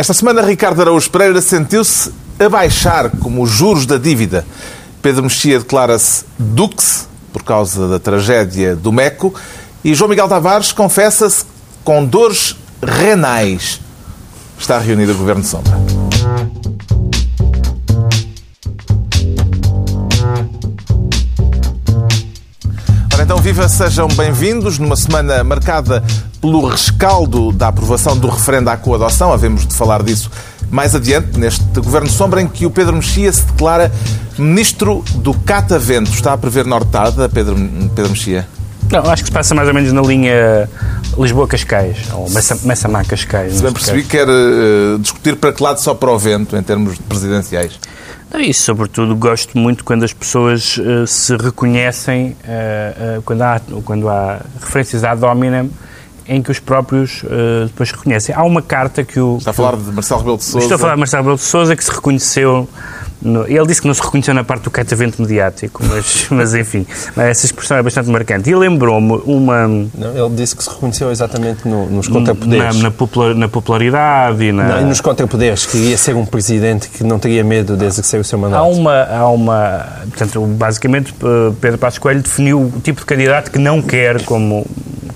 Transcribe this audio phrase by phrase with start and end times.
[0.00, 4.46] Esta semana, Ricardo Araújo Pereira sentiu-se a baixar como os juros da dívida.
[5.02, 9.34] Pedro Mexia declara-se dux por causa da tragédia do Meco
[9.84, 11.44] e João Miguel Tavares confessa-se
[11.84, 13.78] com dores renais.
[14.58, 15.99] Está reunido o Governo de Sombra.
[23.20, 26.02] Ora então, viva, sejam bem-vindos numa semana marcada
[26.40, 29.30] pelo rescaldo da aprovação do referendo à coadoção.
[29.30, 30.30] Havemos de falar disso
[30.70, 33.92] mais adiante, neste Governo Sombra, em que o Pedro Mexia se declara
[34.38, 36.10] Ministro do Catavento.
[36.10, 37.56] Está a prever nortada, Pedro,
[37.94, 38.48] Pedro Mexia?
[38.90, 40.66] Não, acho que se passa mais ou menos na linha
[41.18, 42.26] Lisboa-Cascais, ou
[42.64, 43.52] Messamá-Cascais.
[43.52, 46.96] Se bem percebi, quer uh, discutir para que lado só para o vento, em termos
[47.06, 47.78] presidenciais.
[48.34, 54.08] E, sobretudo, gosto muito quando as pessoas uh, se reconhecem, uh, uh, quando, há, quando
[54.08, 55.70] há referências à Dominem,
[56.26, 57.24] em que os próprios
[57.66, 58.32] depois reconhecem.
[58.32, 59.38] Há uma carta que o...
[59.38, 60.64] Está a falar de Marcelo Rebelo de Sousa.
[60.64, 62.68] Estou a falar de Marcelo Rebelo de Sousa, que se reconheceu
[63.22, 66.86] no, ele disse que não se reconheceu na parte do catavento mediático, mas, mas enfim,
[67.16, 68.48] essa expressão é bastante marcante.
[68.48, 69.68] E lembrou-me uma.
[69.68, 72.76] Não, ele disse que se reconheceu exatamente no, nos contrapoderes.
[72.76, 74.64] Na, na, popular, na popularidade e, na...
[74.64, 78.20] Não, e nos contrapoderes, que ia ser um presidente que não teria medo de exercer
[78.20, 78.64] o seu mandato.
[78.64, 79.02] Há uma.
[79.04, 81.14] Há uma portanto, basicamente,
[81.60, 84.66] Pedro Passos Coelho definiu o tipo de candidato que não quer, como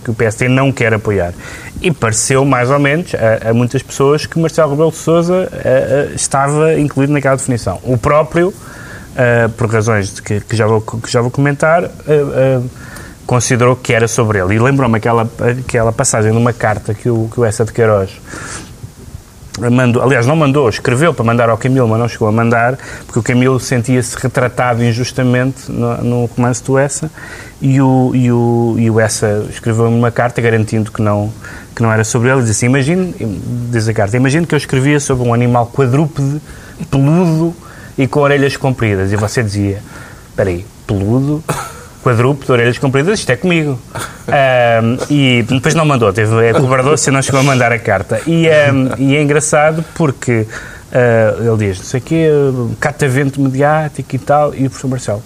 [0.04, 1.32] que o PSD não quer apoiar.
[1.80, 5.48] E pareceu, mais ou menos, a, a muitas pessoas que Marcelo Rebelo de Sousa
[6.14, 7.80] estava incluído naquela definição.
[7.82, 11.90] O próprio, uh, por razões que, que, já vou, que já vou comentar,
[13.26, 14.54] considerou que era sobre ele.
[14.54, 15.28] E lembrou-me aquela,
[15.60, 18.10] aquela passagem numa carta que o, que o Essa de Queiroz
[19.58, 23.18] mandou, aliás, não mandou, escreveu para mandar ao Camilo, mas não chegou a mandar, porque
[23.18, 27.10] o Camilo sentia-se retratado injustamente no, no, romance do Essa,
[27.60, 31.32] e o, e o, e o Essa escreveu uma carta garantindo que não,
[31.74, 33.14] que não era sobre ele, e disse assim, imagine,
[33.70, 36.40] diz a carta, imagine que eu escrevia sobre um animal quadrúpede,
[36.90, 37.54] peludo
[37.96, 39.80] e com orelhas compridas, e você dizia,
[40.30, 41.42] espera aí, peludo
[42.04, 43.78] quadrúpede, orelhas compridas, isto é comigo.
[44.24, 48.22] Um, e depois não mandou, teve, é cobrador-se e não chegou a mandar a carta.
[48.26, 50.46] E, um, e é engraçado porque
[50.94, 52.28] uh, ele diz, não sei o quê,
[52.80, 55.22] catavento mediático e tal, e o professor Marcelo.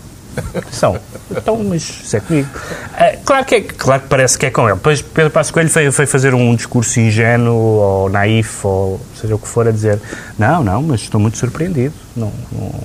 [0.72, 0.98] São.
[1.30, 2.48] Então, mas isso é comigo.
[2.52, 4.76] Uh, claro, que é, claro que parece que é com ele.
[4.76, 9.38] Depois Pedro Passos Coelho foi, foi fazer um discurso ingênuo ou naif, ou seja o
[9.38, 10.00] que for, a dizer
[10.38, 11.94] não, não, mas estou muito surpreendido.
[12.16, 12.32] Não,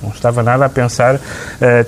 [0.02, 1.20] não estava nada a pensar uh,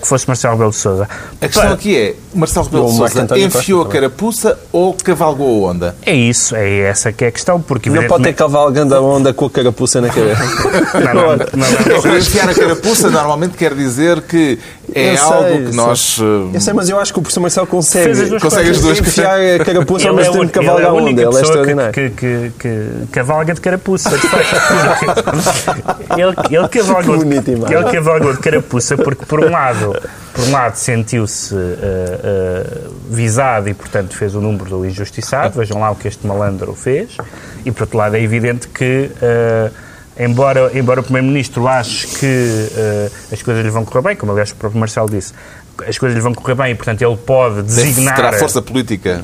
[0.01, 1.09] que fosse Marcelo Rebelo de Sousa.
[1.41, 5.97] A questão aqui é, Marcelo Rebelo de Sousa enfiou a carapuça ou cavalgou a onda?
[6.05, 7.61] É isso, é essa que é a questão.
[7.61, 10.43] Porque, não pode ter cavalgando a onda com a carapuça na cabeça.
[10.99, 12.17] não, não, não, não, não.
[12.17, 14.59] Enfiar a carapuça normalmente quer dizer que
[14.93, 16.19] é eu algo sei, que nós...
[16.53, 18.99] Eu sei, mas eu acho que o professor Marcelo consegue, as duas consegue as duas
[18.99, 21.11] enfiar a carapuça ao mesmo tempo que cavalga a onda.
[21.23, 21.93] Ele é extraordinário.
[21.93, 24.29] Que, que, que, cavalga de carapuça, de
[26.17, 29.95] ele, ele cavalga ele cavalgou de carapuça porque, por um lado,
[30.35, 35.59] por um lado sentiu-se uh, uh, visado e, portanto, fez o número do injustiçado.
[35.59, 37.17] Vejam lá o que este malandro fez.
[37.65, 39.11] E, por outro lado, é evidente que...
[39.17, 39.71] Uh,
[40.19, 44.51] embora, embora o Primeiro-Ministro ache que uh, as coisas lhe vão correr bem, como aliás
[44.51, 45.35] o próprio Marcelo disse,
[45.87, 48.15] as coisas lhe vão correr bem e, portanto, ele pode designar...
[48.15, 49.21] Terá força política.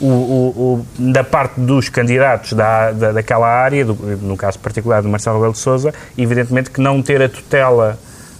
[0.00, 4.58] Uh, o, o, o, da parte dos candidatos da, da, daquela área, do, no caso
[4.58, 7.98] particular do Marcelo Rebelo de Sousa, evidentemente que não ter a tutela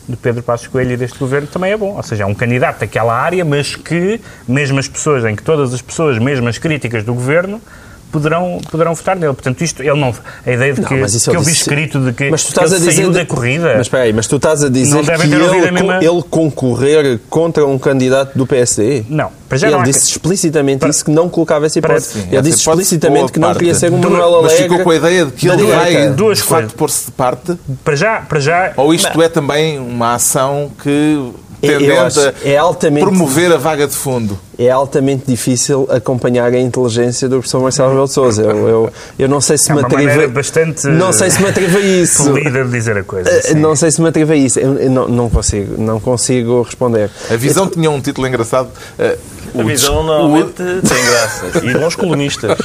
[0.08, 1.96] de Pedro Passos Coelho e deste governo também é bom.
[1.96, 5.72] Ou seja, é um candidato daquela área, mas que, mesmo as pessoas, em que todas
[5.72, 7.60] as pessoas, mesmo as críticas do governo,
[8.10, 9.32] poderão, poderão votar nele.
[9.32, 10.14] Portanto, isto, ele não,
[10.46, 12.76] a ideia de que, não, que eu vi escrito de que, mas tu estás ele
[12.76, 13.72] a dizer saiu de, da corrida...
[13.76, 15.96] Mas espera aí, mas tu estás a dizer que ele, mesma...
[15.98, 19.04] ele concorrer contra um candidato do PSD?
[19.08, 19.30] Não.
[19.52, 20.10] Já ele disse que...
[20.12, 20.90] explicitamente para...
[20.90, 22.20] isso que não colocava essa hipótese.
[22.20, 24.42] Sim, ele disse explicitamente que não queria ser um Manuel Alegre...
[24.42, 27.58] Mas ficou com a ideia de que ele vai, duas de facto, pôr-se de parte?
[27.84, 28.72] Para já, para já...
[28.76, 29.24] Ou isto não.
[29.24, 34.38] é também uma ação que tendente é altamente, promover a vaga de fundo.
[34.58, 38.42] É altamente difícil acompanhar a inteligência do professor Marcelo Rebelo de Sousa.
[38.42, 40.28] Eu, eu, eu, não sei se é me atrevo...
[40.32, 42.32] bastante não sei se me atrevo a isso.
[42.32, 43.30] de dizer a coisa.
[43.30, 43.54] Assim.
[43.54, 44.60] Não sei se me atrevo a isso.
[44.60, 47.10] Eu, não, não, consigo, não consigo responder.
[47.30, 48.68] A visão tinha um título engraçado.
[48.98, 51.46] Uh, a visão normalmente tem graça.
[51.64, 52.56] E bons colunistas.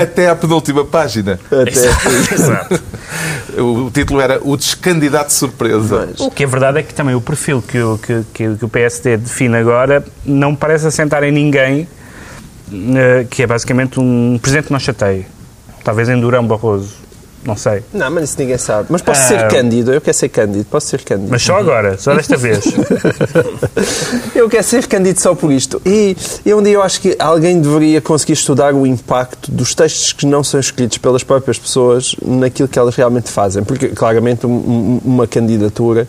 [0.00, 1.38] Até à penúltima página.
[1.46, 2.34] Até.
[2.34, 2.82] Exato.
[3.58, 6.08] O título era O Descandidato Surpresa.
[6.10, 6.20] Mas...
[6.20, 9.16] O que é verdade é que também o perfil que o, que, que o PSD
[9.16, 11.86] define agora não parece assentar em ninguém,
[12.72, 15.26] eh, que é basicamente um presidente que não chateia.
[15.84, 17.01] Talvez em Durão Barroso.
[17.44, 17.82] Não sei.
[17.92, 18.86] Não, mas isso ninguém sabe.
[18.88, 19.24] Mas posso Ah.
[19.26, 21.28] ser cândido, eu quero ser cândido, posso ser cândido.
[21.30, 22.64] Mas só agora, só desta vez.
[24.34, 25.80] Eu quero ser cândido só por isto.
[25.84, 30.12] E e um dia eu acho que alguém deveria conseguir estudar o impacto dos textos
[30.12, 33.62] que não são escritos pelas próprias pessoas naquilo que elas realmente fazem.
[33.62, 36.06] Porque, claramente, um- um- uma candidatura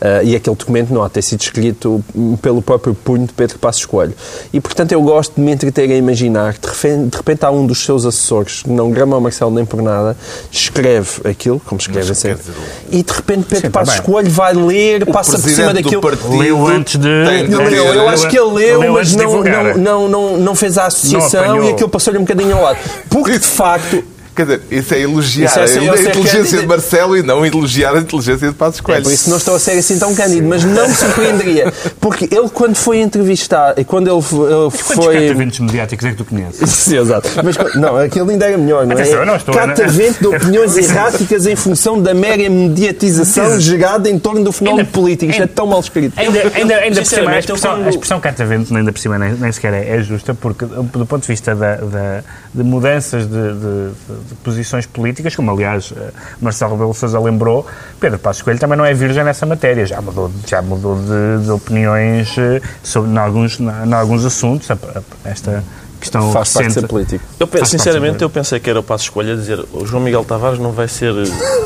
[0.00, 2.02] ah, e aquele documento não há de ter sido escrito
[2.42, 4.14] pelo próprio punho de Pedro Passos Coelho.
[4.52, 7.50] E, portanto, eu gosto de me entreter a imaginar que, de repente, de repente há
[7.50, 10.16] um dos seus assessores, que não grama ao Marcelo nem por nada,
[10.74, 12.54] escreve aquilo, como escreve Mas, sempre, dizer,
[12.90, 14.00] e, de repente, Pedro Sim, tá Passos.
[14.00, 16.02] Coelho vai ler, passa por cima daquilo...
[16.38, 20.36] Leu antes de- leu, eu acho que ele leu, Leu mas não, não, não, não,
[20.36, 22.78] não fez a associação e aquilo passou-lhe um bocadinho ao lado.
[23.08, 24.02] Porque, de facto,
[24.34, 27.46] Quer dizer, isso é elogiar Isso é ser- a inteligência é- de Marcelo e não
[27.46, 29.02] elogiar a inteligência de Passos é Coelho.
[29.04, 31.72] por isso não estou a ser assim tão cândido, mas não me surpreenderia.
[32.00, 35.28] Porque ele, quando foi entrevistar, e quando ele, ele Quantos foi.
[35.28, 36.68] cataventos mediáticos é que tu conheces?
[36.70, 37.30] Sim, exato.
[37.44, 39.00] Mas, não, aquele ainda era melhor, não é?
[39.02, 44.18] Atenção, não estou a- Catavento de opiniões erráticas em função da mera mediatização gerada em
[44.18, 45.30] torno do fenómeno Ainda- político.
[45.30, 46.12] Isto é ainda- tão mal escrito.
[46.18, 49.52] Ainda, ainda, ainda por cima, a expressão, a expressão catavento, ainda por cima, nem, nem
[49.52, 52.22] sequer é, é justa, porque do ponto de vista da, da-
[52.52, 53.90] de mudanças de, de-
[54.28, 56.10] de- posições políticas, como aliás eh,
[56.40, 57.66] Marcelo Rebelo Sousa lembrou,
[58.00, 61.50] Pedro Passos Coelho também não é virgem nessa matéria, já mudou, já mudou de, de
[61.50, 64.68] opiniões eh, sobre, em, alguns, em alguns assuntos,
[65.24, 65.62] esta
[66.04, 66.80] questão Faz parte de recente.
[66.82, 67.24] ser político.
[67.40, 70.02] Eu, Faz parte sinceramente, eu pensei que era o passo escolha a dizer o João
[70.02, 71.12] Miguel Tavares não vai ser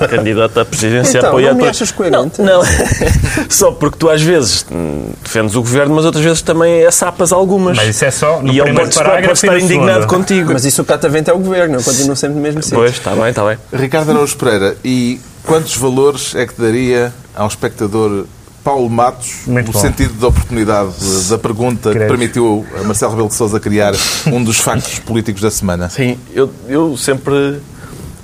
[0.00, 2.40] eh, candidato à presidência Então, apoiado não me por- achas coerente?
[2.40, 2.68] Não, não.
[3.48, 7.76] só porque tu às vezes hum, defendes o governo, mas outras vezes também assapas algumas.
[7.76, 10.16] Mas isso é só no e ele primeiro pode, parágrafo pode e estar indignado segundo.
[10.18, 10.52] contigo.
[10.52, 12.78] Mas isso o catavento é o governo, eu continuo sempre no mesmo sítio.
[12.78, 13.58] Pois, está bem, está bem.
[13.72, 18.24] Ricardo Araújo Pereira, e quantos valores é que daria ao espectador
[18.68, 19.80] Paulo Matos Muito no bom.
[19.80, 20.92] sentido da oportunidade
[21.30, 22.08] da pergunta que Credo.
[22.10, 23.94] permitiu a Marcelo Rebelo de Sousa criar
[24.26, 25.88] um dos factos políticos da semana?
[25.88, 27.62] Sim, eu, eu sempre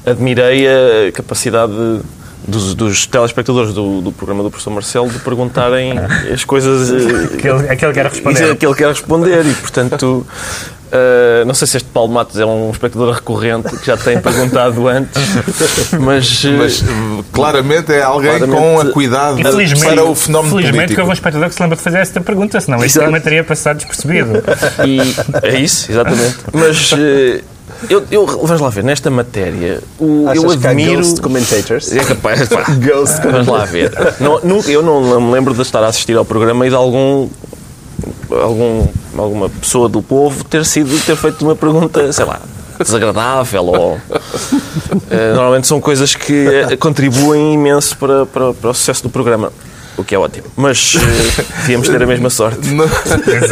[0.05, 1.73] admirei a capacidade
[2.47, 5.95] dos, dos telespectadores do, do programa do professor Marcelo de perguntarem
[6.33, 8.57] as coisas eh, Aquele, aquele que era e responder.
[8.57, 10.27] que ele quer responder e, portanto,
[10.93, 14.87] eh, não sei se este Paulo Matos é um espectador recorrente que já tem perguntado
[14.89, 15.23] antes,
[15.99, 16.85] mas, eh, Mas
[17.33, 21.01] claramente é alguém Claramente- com a cuidado Infelizmente, para o fenómeno felizmente que político.
[21.01, 23.07] houve um espectador que se lembra de fazer esta pergunta, senão este Exato.
[23.07, 24.43] tema teria passado despercebido.
[24.87, 25.01] E
[25.43, 26.37] é isso, exatamente.
[26.53, 27.43] Mas eh,
[27.89, 30.97] eu, eu, vamos lá ver, nesta matéria, o, eu admiro.
[31.03, 31.93] ghost commentators?
[31.93, 32.65] É capaz, pá.
[32.81, 33.93] Ghost Vamos lá ver.
[34.21, 36.75] Não, nunca- eu não, não me lembro de estar a assistir ao programa e de
[36.77, 37.29] algum.
[38.31, 38.87] Algum,
[39.17, 42.41] alguma pessoa do povo ter sido ter feito uma pergunta, sei lá,
[42.83, 44.01] desagradável ou
[45.11, 49.53] eh, normalmente são coisas que eh, contribuem imenso para, para, para o sucesso do programa,
[49.97, 50.47] o que é ótimo.
[50.57, 52.69] Mas eh, devíamos ter a mesma sorte.
[52.71, 52.87] Não,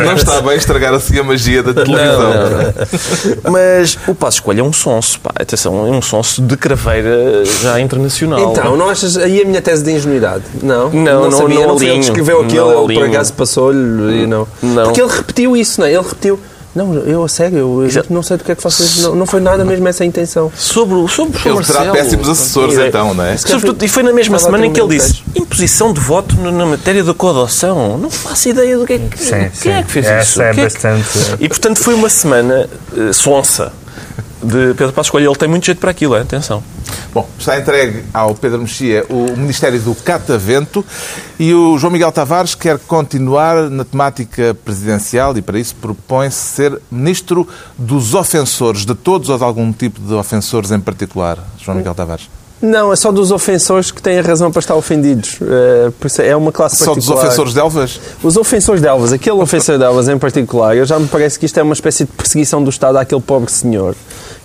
[0.04, 2.20] não está bem estragar assim a magia da televisão.
[2.22, 3.52] Não, não, não.
[3.52, 7.80] Mas o Passo Escolha é um sonso, pá, atenção, é um sonso de craveira já
[7.80, 8.52] internacional.
[8.52, 10.44] Então, não achas aí a minha tese de ingenuidade?
[10.62, 10.90] Não?
[10.90, 12.00] Não, não- sabia, não não foi ele que alinho.
[12.00, 14.46] escreveu aquilo, Não ele por acaso passou-lhe e não.
[14.62, 14.84] Não.
[14.84, 15.92] Porque ele repetiu isso, não é?
[15.94, 16.38] Ele repetiu.
[16.74, 18.12] Não, eu a sério, eu Exato.
[18.12, 19.02] não sei do que é que vocês.
[19.02, 20.50] Não, não foi nada mesmo essa a intenção.
[20.56, 21.92] Sobre, o- sobre o Ele terá Marcelo.
[21.92, 23.36] péssimos assessores, E- então, não é?
[23.36, 27.04] Sobretudo, e foi na mesma semana em que ele disse imposição de voto na, matéria
[27.04, 27.98] da coadoção.
[27.98, 29.68] Não faço ideia do que é que, Sim, quem sim.
[29.70, 30.42] é que fez Essa isso.
[30.42, 31.08] é que- bastante-
[31.40, 33.70] E portanto foi uma semana eh, sonsa
[34.42, 35.30] de Pedro Passos Coelho.
[35.30, 36.22] Ele tem muito jeito para aquilo, hein?
[36.22, 36.62] atenção.
[37.12, 40.84] Bom, está entregue ao Pedro Mexia o Ministério do Catavento
[41.38, 46.80] e o João Miguel Tavares quer continuar na temática presidencial e para isso propõe-se ser
[46.90, 47.46] Ministro
[47.76, 52.28] dos Ofensores, de todos ou de algum tipo de ofensores em particular, João Miguel Tavares?
[52.62, 55.36] Não, é só dos ofensores que têm a razão para estar ofendidos.
[55.42, 57.26] É, por isso é uma classe Só dos particular.
[57.26, 58.00] ofensores de Elvas?
[58.22, 61.44] Os ofensores de Elvas, aquele ofensor de Elvas em particular, eu já me parece que
[61.44, 63.96] isto é uma espécie de perseguição do Estado àquele pobre senhor.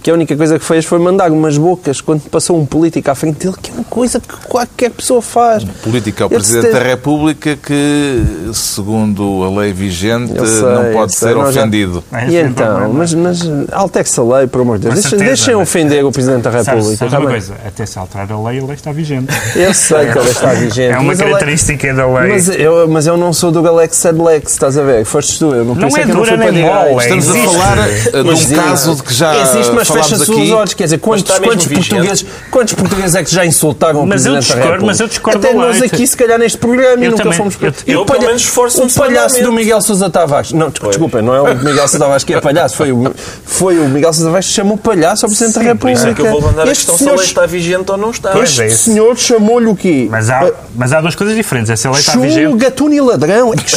[0.07, 3.13] Que a única coisa que fez foi mandar umas bocas quando passou um político à
[3.13, 5.65] frente dele, que é uma coisa que qualquer pessoa faz.
[5.83, 8.23] Político é o Ele Presidente tem- da República que,
[8.53, 12.01] segundo a lei vigente, sei, não pode sei, ser já- ofendido.
[12.13, 15.01] É, E sem então, mas, mas altere-se a lei, por amor de Deus.
[15.01, 16.95] Deixem, deixem ofender o Presidente da República.
[16.95, 17.53] sabes tá uma coisa?
[17.67, 19.27] Até se alterar a lei, a lei está vigente.
[19.57, 20.93] Eu sei que ele está vigente.
[20.93, 22.29] É uma mas a lei- característica da lei.
[22.31, 25.03] Mas eu, mas eu não sou do Galex Sedlex, estás a ver?
[25.03, 27.37] Foste tu, eu não, Não é que eu não dura fui para é Estamos a
[27.37, 27.55] existe.
[27.57, 30.73] falar eh, de um caso de que já Existe, mas fecha-se os olhos.
[30.73, 34.33] Quer dizer, quantos, quantos, portugueses, quantos portugueses é que já insultaram Mas o eu Presidente
[34.33, 34.85] da discordo, República?
[34.85, 37.55] mas eu discordo Até nós aqui, se calhar, neste programa, e Eu nunca também- fomos...
[37.61, 40.51] eu- E eu, o pelo palha- menos, esforço-me O palhaço do Miguel Sousa Tavares...
[40.53, 43.13] Não, desculpem, não é o Miguel Sousa Tavares que é palhaço, foi o,
[43.45, 45.97] foi o Miguel Sousa Tavares que chamou palhaço ao Presidente da Sim, por República.
[45.99, 47.97] isso É que eu vou mandar a Este questão se a lei está vigente ou
[47.97, 48.31] não está.
[48.31, 50.07] Pois este é senhor chamou-lhe o quê?
[50.09, 51.69] Mas há, mas há duas coisas diferentes.
[51.69, 52.47] Essa lei está vigente.
[52.47, 53.53] Chulga, e ladrão.
[53.53, 53.71] É que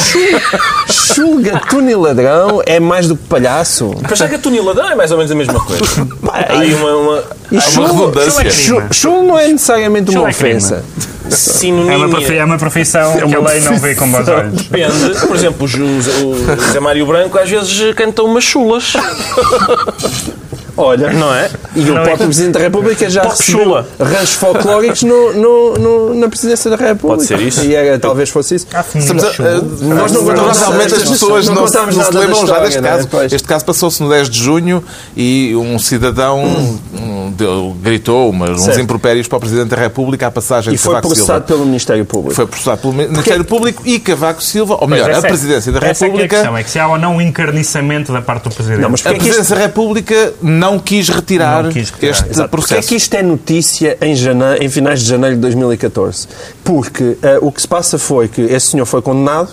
[0.91, 3.95] chulga, tuna e ladrão é mais do que palhaço.
[4.09, 6.00] Mas já que a tuniladão é mais ou menos a mesma coisa.
[6.29, 8.51] Há aí uma, uma E uma chulo, redundância.
[8.51, 10.49] chulo, chulo não é necessariamente uma é crime.
[10.55, 10.83] ofensa.
[11.25, 11.97] É sinonímia.
[11.97, 14.61] uma, profi- é uma profissão que a lei não vê com bons olhos.
[14.63, 15.27] Depende.
[15.27, 18.93] Por exemplo, o José Mário Branco às vezes canta umas chulas.
[20.77, 21.49] Olha, Não é?
[21.75, 23.87] E o Não é próprio que- Presidente da República já recebeu chula.
[23.99, 27.07] ranchos folclóricos no, no- no- na Presidência da República.
[27.17, 27.63] Pode ser isso.
[27.65, 28.67] E era, talvez fosse isso.
[28.95, 29.61] Estamos a- a-
[29.95, 32.81] Nós não contamos nada as pessoas não não, se- não se lembram já deste é?
[32.81, 33.07] caso.
[33.09, 33.31] Pois.
[33.33, 34.83] Este caso passou-se no 10 de junho
[35.15, 40.31] e um cidadão um, deu- gritou umas, uns impropérios para o Presidente da República à
[40.31, 41.47] passagem E de foi Cavaco processado Silva.
[41.53, 42.35] pelo Ministério Público.
[42.35, 46.05] Foi processado pelo Ministério Público e Cavaco Silva, ou melhor, a é- Presidência da essa
[46.05, 46.35] é que é a República.
[46.37, 48.81] questão, é que se há ou não um encarniçamento da parte do Presidente.
[48.81, 52.49] Não, mas A é Presidência da República não quis retirar, Não quis retirar, este Exato.
[52.49, 52.87] Porquê é processo.
[52.89, 54.57] que isto é notícia em, jane...
[54.59, 56.27] em finais de janeiro de 2014?
[56.63, 59.49] Porque eh, o que se passa foi que esse senhor foi condenado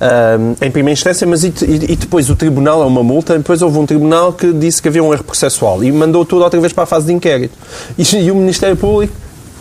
[0.00, 3.60] eh, em primeira instância, mas e, e- e depois o tribunal é uma multa, depois
[3.62, 6.72] houve um tribunal que disse que havia um erro processual e mandou tudo outra vez
[6.72, 7.56] para a fase de inquérito.
[7.98, 9.12] E, e o Ministério Público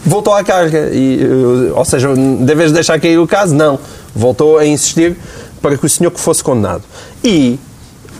[0.05, 0.89] voltou à carga.
[0.93, 3.79] E, eh, ou seja, de vez de deixar cair o caso, não.
[4.15, 5.15] Voltou a insistir
[5.61, 6.83] para que o senhor que fosse condenado.
[7.23, 7.59] E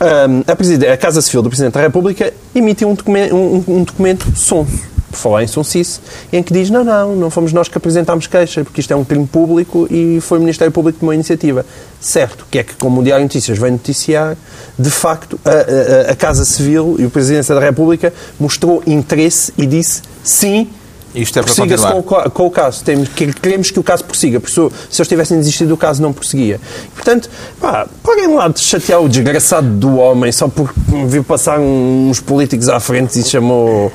[0.00, 4.70] a, a Casa Civil do Presidente da República emitiu um, documen- um- um documento sonso,
[5.10, 6.00] por falar em sonsice,
[6.32, 9.04] em que diz, não, não, não fomos nós que apresentámos queixa, porque isto é um
[9.04, 11.64] crime público e foi o Ministério Público que tomou a iniciativa.
[12.00, 14.36] Certo, que é que, como o Diário de Notícias vem noticiar,
[14.78, 19.66] de facto, a, a- a Casa Civil e o Presidente da República mostrou interesse e
[19.66, 20.68] disse, sim,
[21.14, 21.92] Isto é para continuar.
[22.02, 22.84] com, com o caso.
[22.84, 24.40] Temos, que- queremos que o caso prossiga.
[24.40, 26.60] Porque se, se eles tivessem desistido, o caso não prosseguia.
[26.94, 27.28] Portanto,
[27.60, 30.74] pá, parem lá de chatear o desgraçado do homem só porque
[31.06, 33.92] viu passar uns políticos à frente e chamou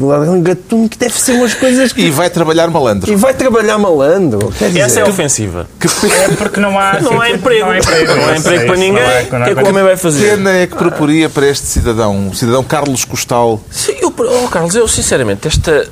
[0.00, 2.02] ladrão gatuno, que deve ser umas coisas que...
[2.02, 3.10] E vai trabalhar malandro.
[3.12, 4.52] E vai trabalhar malandro.
[4.58, 5.68] Quer dizer, Essa é ofensiva.
[6.24, 7.66] É porque não há, Não há emprego.
[7.66, 9.02] Não há emprego, Não há emprego para ninguém.
[9.02, 10.36] O que é que o homem vai Que fazer?
[10.36, 14.74] pena é que proporia para este cidadão, o cidadão Carlos Costal, Sim, eu, oh, Carlos,
[14.74, 15.88] eu sinceramente, esta.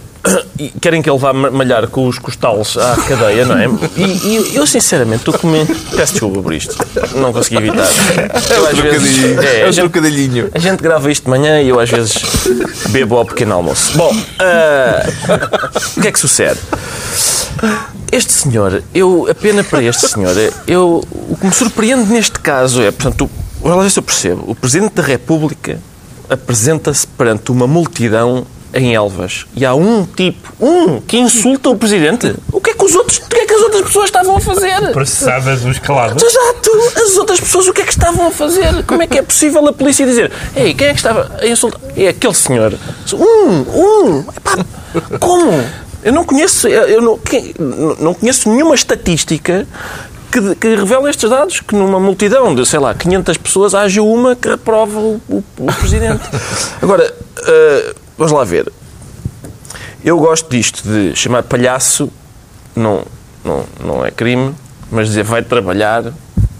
[0.81, 3.67] Querem que ele vá ma- malhar com os costales à cadeia, não é?
[3.97, 4.03] E,
[4.53, 5.75] e eu sinceramente estou comendo.
[5.97, 6.77] Peço desculpa por isto.
[7.17, 7.89] Não consegui evitar.
[8.55, 9.41] Eu, às trocadilho.
[9.43, 10.49] é, É a um gente- trocadilhinho.
[10.55, 12.15] A gente grava isto de manhã e eu às vezes
[12.91, 13.97] bebo ao pequeno almoço.
[13.97, 15.03] Bom, ah,
[15.97, 16.61] o que é que sucede?
[18.11, 22.39] Este senhor, eu, a pena para este senhor, é- eu, o que me surpreende neste
[22.39, 23.29] caso é, portanto,
[23.63, 25.79] o, olha se eu percebo, o Presidente da República
[26.29, 32.35] apresenta-se perante uma multidão em Elvas e há um tipo, um, que insulta o Presidente.
[32.53, 34.41] O que é que os outros, o que é que as outras pessoas estavam a
[34.41, 34.93] fazer?
[34.93, 36.23] Processadas os calados.
[36.23, 36.71] Exato!
[36.97, 38.85] As outras pessoas o que é que estavam a fazer?
[38.85, 41.81] Como é que é possível a polícia dizer Ei, quem é que estava a insultar?
[41.97, 42.73] É aquele senhor.
[43.13, 43.51] Um!
[43.61, 44.19] Um!
[44.37, 44.65] Epá,
[45.21, 45.65] como?
[46.03, 47.19] Eu não conheço, eu não,
[48.01, 49.67] não conheço nenhuma estatística
[50.33, 54.35] que, que revela estes dados, que numa multidão de, sei lá, 500 pessoas haja uma
[54.35, 56.23] que reprova o, o- o Presidente.
[56.83, 57.15] Agora,
[57.45, 58.73] ah, vamos lá ver.
[60.05, 62.11] Eu gosto disto de chamar palhaço,
[62.75, 63.05] não,
[63.45, 64.55] não, não é crime,
[64.91, 66.13] mas dizer vai trabalhar,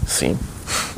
[0.07, 0.37] sim.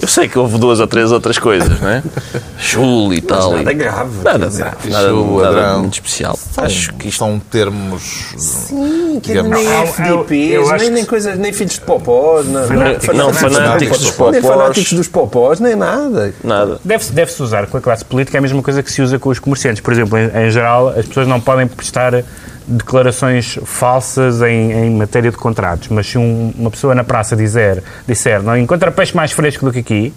[0.02, 2.04] Eu sei que houve duas ou três outras coisas, não é?
[2.60, 3.52] Chulo e tal.
[3.54, 4.12] nada e- grave.
[4.24, 5.80] Nada, nada, nada, Chulo, nada ladrão.
[5.82, 6.38] muito especial.
[6.58, 8.34] Acho que isto são termos.
[8.38, 9.52] Sim, que Digamos.
[9.52, 13.16] nem FDPs, nem, nem coisas, nem filhos de popós, não, Fanáticos.
[13.18, 14.46] Não, fanáticos dos Nem popós.
[14.46, 16.34] fanáticos dos popós, nem nada.
[16.44, 16.80] nada.
[16.84, 19.40] Deve-se deve usar com a classe política a mesma coisa que se usa com os
[19.40, 19.82] comerciantes.
[19.82, 22.24] Por exemplo, em, em geral, as pessoas não podem prestar
[22.68, 27.84] declarações falsas em, em matéria de contratos, mas se um- uma pessoa na praça dizer,
[28.08, 30.14] disser não encontra peixe mais fresco do que aqui,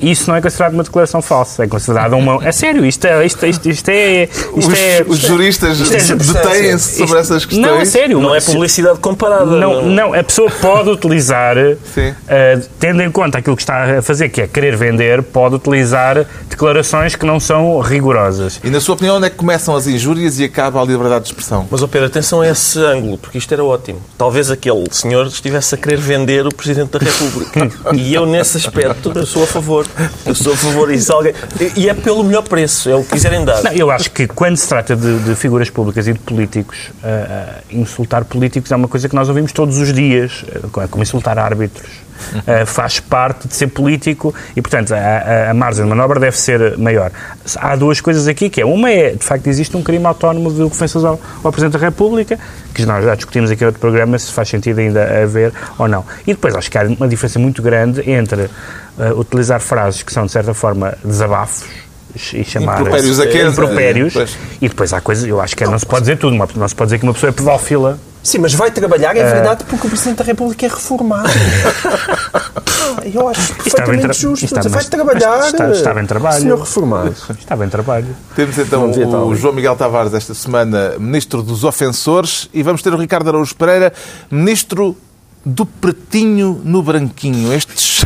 [0.00, 2.44] isso não é considerado uma declaração falsa, é considerado uma...
[2.46, 3.24] É sério, isto é...
[3.24, 7.66] Isto, isto, isto é, isto Os, é os juristas é- detêm-se sobre essas questões.
[7.66, 8.20] Não, é sério.
[8.20, 9.44] Não é publicidade comparada.
[9.44, 14.28] Não, não, a pessoa pode utilizar, eh, tendo em conta aquilo que está a fazer,
[14.28, 18.60] que é querer vender, pode utilizar declarações que não são rigorosas.
[18.62, 21.30] E na sua opinião, onde é que começam as injúrias e acaba a liberdade de
[21.30, 21.66] expressão?
[21.70, 24.00] Mas, ó Pedro, atenção a esse ângulo, porque isto era ótimo.
[24.16, 27.70] Talvez aquele senhor estivesse a querer vender o Presidente da República.
[27.94, 29.83] e eu, nesse aspecto, eu sou a favor.
[30.26, 31.12] Eu sou a favor disso.
[31.12, 31.32] Alguém...
[31.76, 33.62] E é pelo melhor preço, é o que quiserem dar.
[33.62, 37.60] Não, eu acho que quando se trata de, de figuras públicas e de políticos, ah,
[37.70, 40.44] insultar políticos é uma coisa que nós ouvimos todos os dias,
[40.76, 42.03] ah, como insultar árbitros.
[42.46, 46.36] Ah, faz parte de ser político e, portanto, a, a- a margem de manobra deve
[46.36, 47.10] ser maior.
[47.56, 50.62] Há duas coisas aqui, que é, uma é, de facto, existe um crime autónomo de
[50.62, 52.38] ofensas ao, ao Presidente da República,
[52.74, 56.04] que nós já discutimos aqui em outro programa, se faz sentido ainda haver ou não.
[56.26, 58.48] E depois acho que há uma diferença muito grande entre
[58.98, 61.64] ah, utilizar frases que são, de certa forma, desabafos
[62.32, 63.46] e chamar Impropérios a quem?
[63.48, 64.38] impropérios Pois.
[64.62, 66.88] e depois há coisas, eu acho que não se pode dizer tudo, não se pode
[66.88, 70.16] dizer que uma pessoa é pedófila Sim, mas vai trabalhar, é verdade, porque o Presidente
[70.18, 71.28] da República é reformado.
[73.12, 74.44] Eu acho perfeitamente justo.
[74.46, 75.36] estava- vai trabalhar.
[75.38, 76.40] mas está- estava em trabalho.
[76.40, 77.14] Senhor reformado.
[77.38, 78.16] Estava em trabalho.
[78.34, 79.34] Temos então o.
[79.36, 83.92] João Miguel Tavares esta semana, Ministro dos Ofensores, e vamos ter o Ricardo Araújo Pereira,
[84.30, 84.96] Ministro
[85.44, 87.52] do Pretinho no Branquinho.
[87.52, 88.04] Estes.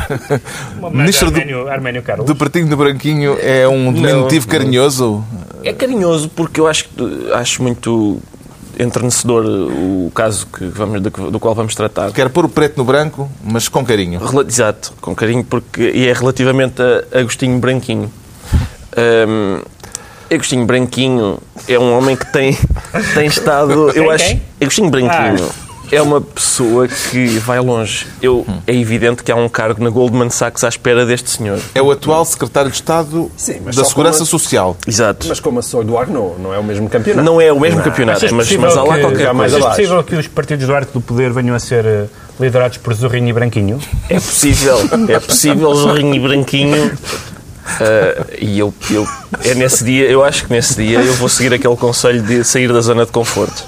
[0.92, 2.26] Ministro do, Arménio, Arménio Carlos.
[2.26, 5.24] do Pretinho no Branquinho é um diminutivo carinhoso?
[5.62, 8.18] É carinhoso porque eu acho, que- acho muito
[8.78, 12.12] entrenecedor o caso que vamos, do, qual vamos tratar.
[12.12, 14.20] Quer pôr o preto no branco, mas com carinho.
[14.46, 18.10] Exato, com carinho, porque e é relativamente a Agostinho Branquinho.
[19.28, 19.60] Hum,
[20.30, 22.56] Agostinho Branquinho é um homem que tem,
[23.14, 23.90] tem estado.
[23.90, 24.38] Eu acho.
[24.60, 28.06] Agostinho Branquinho é uma pessoa que vai longe.
[28.22, 31.58] Eu, é evidente que há um cargo na Goldman Sachs à espera deste senhor.
[31.74, 34.76] É o atual Secretário de Estado Sim, mas da Segurança a- Social.
[34.86, 35.26] Exato.
[35.28, 37.24] Mas como a Sor do Arnaud, não é o mesmo campeonato.
[37.24, 39.56] Não é o mesmo campeonato, Achas mas, possível mas há lá que- qualquer coisa.
[39.56, 39.76] Abaixo.
[39.76, 42.04] possível que os partidos do arco do poder venham a ser eh,
[42.38, 43.78] liderados por Zorrinho e Branquinho?
[44.08, 44.78] É possível,
[45.08, 46.92] é possível, Zorrinho e Branquinho.
[47.80, 49.06] Ah, e eu, eu,
[49.44, 52.72] é nesse dia, eu acho que nesse dia eu vou seguir aquele conselho de sair
[52.72, 53.64] da zona de conforto.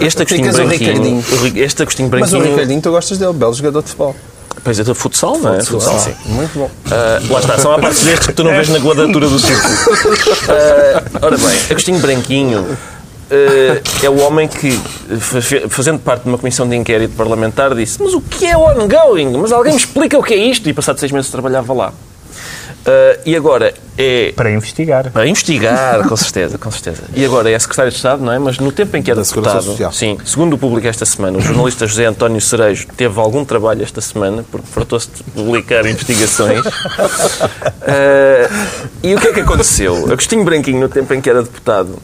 [0.00, 3.82] Este Agostinho Ficas Branquinho, este Agostinho Mas o Branquinho, Ricardinho, tu gostas dele, belo jogador
[3.82, 4.16] de futebol.
[4.64, 5.62] pois é, do futsal, não é?
[5.62, 6.14] Futsal, sim.
[6.26, 6.70] Muito bom.
[6.90, 9.74] Ah, lá está, são a partes destes que tu não vês na quadratura do círculo.
[10.48, 12.76] Ah, ora bem, Agostinho Branquinho
[13.30, 14.78] ah, é o homem que,
[15.68, 19.36] fazendo parte de uma comissão de inquérito parlamentar, disse: Mas o que é ongoing?
[19.38, 20.68] Mas alguém me explica o que é isto?
[20.68, 21.92] E passado seis meses trabalhava lá.
[22.86, 24.32] Ah, e agora é.
[24.36, 25.10] Para investigar.
[25.10, 27.02] Para investigar, com certeza, com certeza.
[27.14, 28.38] E agora é secretário de Estado, não é?
[28.38, 29.92] Mas no tempo em que era Da deputado, Social.
[29.92, 34.00] sim, segundo o público esta semana, o jornalista José António Cerejo teve algum trabalho esta
[34.00, 36.62] semana, porque fartou-se de publicar investigações.
[37.88, 38.48] Ah,
[39.02, 40.06] e o que é que aconteceu?
[40.10, 41.96] Agostinho Branquinho, no tempo em que era deputado,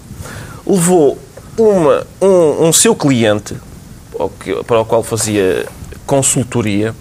[0.67, 1.19] levou
[1.59, 3.57] uma, um, um seu cliente,
[4.67, 5.67] para o qual fazia
[6.07, 6.95] consultoria,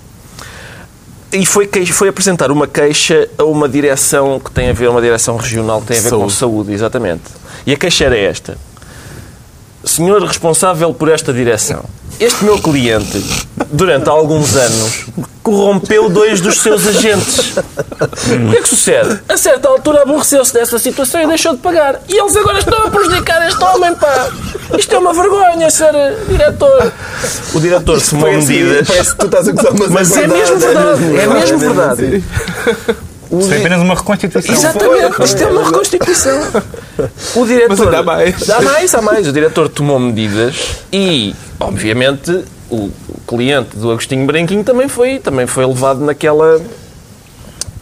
[1.34, 5.38] e foi, foi apresentar uma queixa a uma direção que tem a ver, uma direção
[5.38, 6.34] regional que tem a ver com Saúde.
[6.34, 7.24] saúde, exatamente.
[7.66, 8.58] E a queixa era esta.
[9.84, 11.84] Senhor responsável por esta direção,
[12.22, 13.24] este meu cliente,
[13.72, 15.06] durante alguns anos,
[15.42, 17.58] corrompeu dois dos seus agentes.
[17.58, 19.20] O que é que sucede?
[19.28, 22.00] A certa altura aborreceu-se dessa situação e deixou de pagar.
[22.08, 24.30] E eles agora estão a prejudicar este homem, pá!
[24.78, 26.92] Isto é uma vergonha, ser eh, diretor.
[27.54, 28.88] O diretor tomou Parece- medidas.
[28.88, 31.58] Parece que tu estás a gozar, mas, Mas é mesmo verdade, é mesmo assim.
[31.58, 32.24] verdade.
[33.30, 34.54] O Isto é apenas uma reconstituição.
[34.56, 36.48] Exatamente, isto é uma reconstituição.
[37.36, 37.70] O diretor.
[37.70, 38.50] Mas ainda há mais.
[38.50, 39.28] Há mais, há mais.
[39.28, 40.56] O diretor tomou medidas
[40.92, 42.90] e, obviamente, o
[43.28, 46.60] cliente do Agostinho Branquinho também foi, também foi levado naquela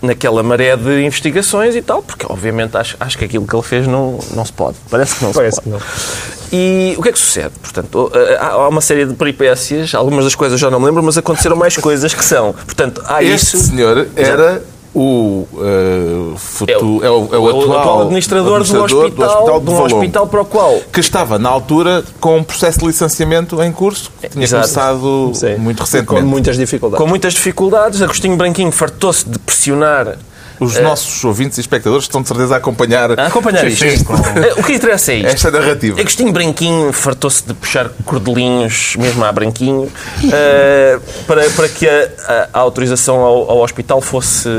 [0.02, 3.86] naquela maré de investigações e tal, porque obviamente acho, acho que aquilo que ele fez
[3.86, 4.78] não, não se pode.
[4.90, 5.84] Parece que não Parece se que pode.
[5.84, 6.58] não.
[6.58, 7.52] E o que é que sucede?
[7.62, 11.18] Portanto, há há uma série de peripécias, algumas das coisas já não me lembro, mas
[11.18, 12.54] aconteceram mais coisas que são.
[12.54, 13.68] Portanto, há Este isso.
[13.68, 14.64] senhor era
[14.96, 20.28] o, eh, futu- é o, é o atual, administrador, do administrador hospital, de um hospital
[20.28, 24.30] para o qual que estava na altura com um processo de licenciamento em curso, que
[24.30, 24.64] tinha Exato.
[24.64, 25.56] começado Sim.
[25.58, 26.26] muito Com recentemente.
[26.26, 27.04] muitas dificuldades.
[27.04, 30.18] com muitas dificuldades, Agostinho Branquinho fartou-se de pressionar
[30.60, 33.86] Os nossos ouvintes e espectadores estão de certeza a acompanhar a acompanhar isto.
[33.86, 35.28] Eh, O que interessa é isto.
[35.28, 36.00] esta narrativa.
[36.00, 39.90] Agostinho Branquinho fartou-se de puxar cordelinhos, mesmo a Branquinho,
[40.32, 44.50] eh, para, para que a, a- a autorização ao, ao hospital fosse.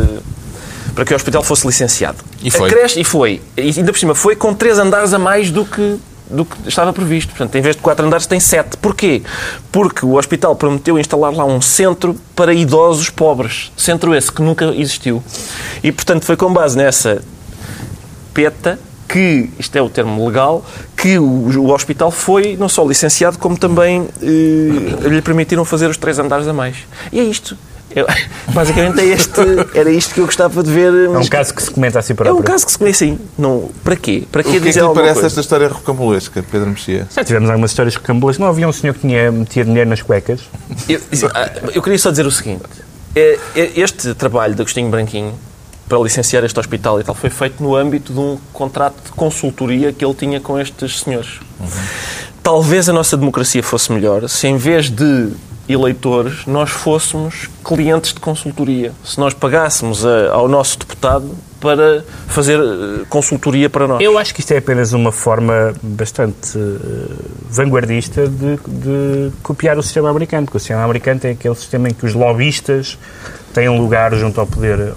[0.94, 2.18] para que o hospital fosse licenciado.
[2.42, 2.68] E foi.
[2.68, 3.40] A creche, e foi.
[3.56, 5.96] E ainda por cima foi com três andares a mais do que,
[6.30, 7.30] do que estava previsto.
[7.30, 8.76] Portanto, em vez de quatro andares, tem sete.
[8.76, 9.22] Porquê?
[9.70, 13.72] Porque o hospital prometeu instalar lá um centro para idosos pobres.
[13.76, 15.22] Centro esse que nunca existiu.
[15.82, 17.22] E, portanto, foi com base nessa
[18.32, 20.64] PETA, que, isto é o termo legal,
[20.96, 25.96] que o, o hospital foi não só licenciado, como também eh, lhe permitiram fazer os
[25.96, 26.76] três andares a mais.
[27.12, 27.56] E é isto.
[27.94, 28.06] Eu-
[28.54, 29.40] basicamente é este,
[29.74, 30.92] era isto que eu gostava de ver.
[31.06, 32.38] É um caso que se comenta assim É próprio.
[32.40, 33.18] um caso que se conhece assim.
[33.38, 34.24] Não, para quê?
[34.30, 35.26] Para O quê que é que dizer lhe alguma parece coisa?
[35.26, 37.08] esta história rocambolesca, Pedro Mexia?
[37.14, 38.38] Já tivemos algumas histórias recambulas.
[38.38, 40.40] Não havia um senhor que tinha, metia dinheiro nas cuecas?
[40.88, 41.00] Eu,
[41.34, 42.62] ah, eu queria só dizer o seguinte.
[43.14, 45.34] É- é- Este trabalho de Agostinho Branquinho
[45.88, 49.92] para licenciar este hospital e tal foi feito no âmbito de um contrato de consultoria
[49.92, 51.40] que ele tinha com estes senhores.
[52.42, 55.28] Talvez a nossa democracia fosse melhor se em vez de
[55.72, 58.92] eleitores nós fôssemos clientes de consultoria.
[59.04, 61.30] Se nós pagássemos a- ao nosso deputado
[61.60, 64.00] para fazer eh, consultoria para nós.
[64.00, 67.14] Eu acho que isto é apenas uma forma bastante eh,
[67.50, 71.92] vanguardista de, de copiar o sistema americano, porque o sistema americano tem aquele sistema em
[71.92, 72.98] que os lobistas
[73.52, 74.94] têm lugar junto ao poder,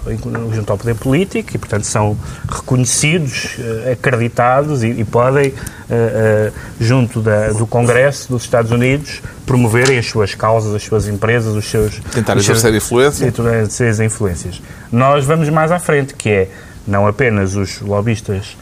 [0.52, 2.16] junto ao poder político e, portanto, são
[2.48, 9.20] reconhecidos, eh, acreditados e, e podem, uh, uh, junto da, do Congresso dos Estados Unidos,
[9.44, 12.00] promoverem as suas causas, as suas empresas, os seus...
[12.12, 13.26] Tentar exercer influência.
[13.26, 14.62] Exercer influências.
[14.90, 16.48] Nós vamos mais à frente, que é
[16.86, 18.56] não apenas os lobistas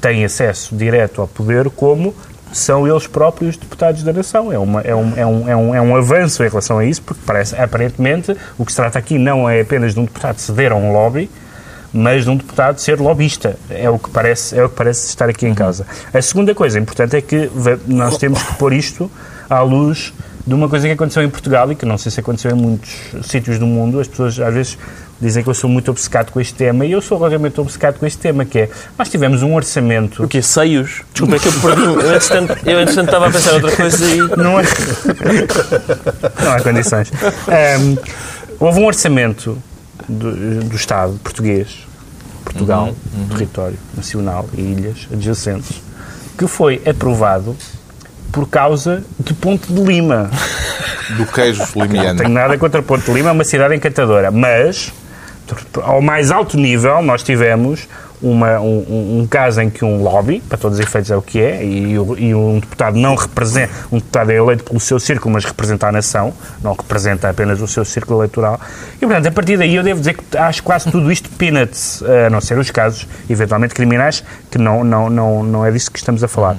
[0.00, 2.14] têm acesso direto ao poder, como
[2.52, 4.52] são eles próprios deputados da nação.
[4.52, 7.02] É, uma, é, um, é, um, é, um, é um avanço em relação a isso,
[7.02, 10.72] porque parece, aparentemente, o que se trata aqui não é apenas de um deputado ceder
[10.72, 11.30] a um lobby,
[11.92, 13.56] mas de um deputado ser lobista.
[13.68, 15.86] É o que parece, é o que parece estar aqui em causa.
[16.12, 17.50] A segunda coisa importante é que
[17.86, 19.10] nós temos que pôr isto
[19.48, 20.12] à luz
[20.46, 22.90] de uma coisa que aconteceu em Portugal e que não sei se aconteceu em muitos
[23.22, 24.00] sítios do mundo.
[24.00, 24.78] As pessoas às vezes
[25.20, 28.06] dizem que eu sou muito obcecado com este tema e eu sou relativamente obcecado com
[28.06, 30.24] este tema, que é, nós tivemos um orçamento...
[30.24, 30.40] O quê?
[30.40, 31.02] Seios?
[31.12, 34.18] Desculpa, é que eu perdi eu entretanto, eu entretanto estava a pensar outra coisa e...
[34.36, 34.64] Não, é...
[36.42, 37.12] não há condições.
[37.80, 37.98] Um,
[38.58, 39.58] houve um orçamento
[40.08, 41.86] do, do Estado português,
[42.44, 43.28] Portugal, uhum, uhum.
[43.28, 45.82] território nacional e ilhas adjacentes,
[46.38, 47.54] que foi aprovado
[48.32, 50.30] por causa de Ponte de Lima.
[51.16, 52.08] Do queijo limiano.
[52.10, 54.92] Não tenho nada contra Ponte de Lima, é uma cidade encantadora, mas
[55.82, 57.88] ao mais alto nível, nós tivemos
[58.22, 61.40] uma, um, um, caso em que um lobby, para todos os efeitos é o que
[61.40, 65.44] é, e, e, um deputado não representa, um deputado é eleito pelo seu círculo, mas
[65.44, 68.60] representa a nação, não representa apenas o seu círculo eleitoral.
[68.96, 72.28] E, portanto, a partir daí eu devo dizer que acho quase tudo isto peanuts, a
[72.30, 76.22] não ser os casos, eventualmente criminais, que não, não, não, não é disso que estamos
[76.22, 76.58] a falar.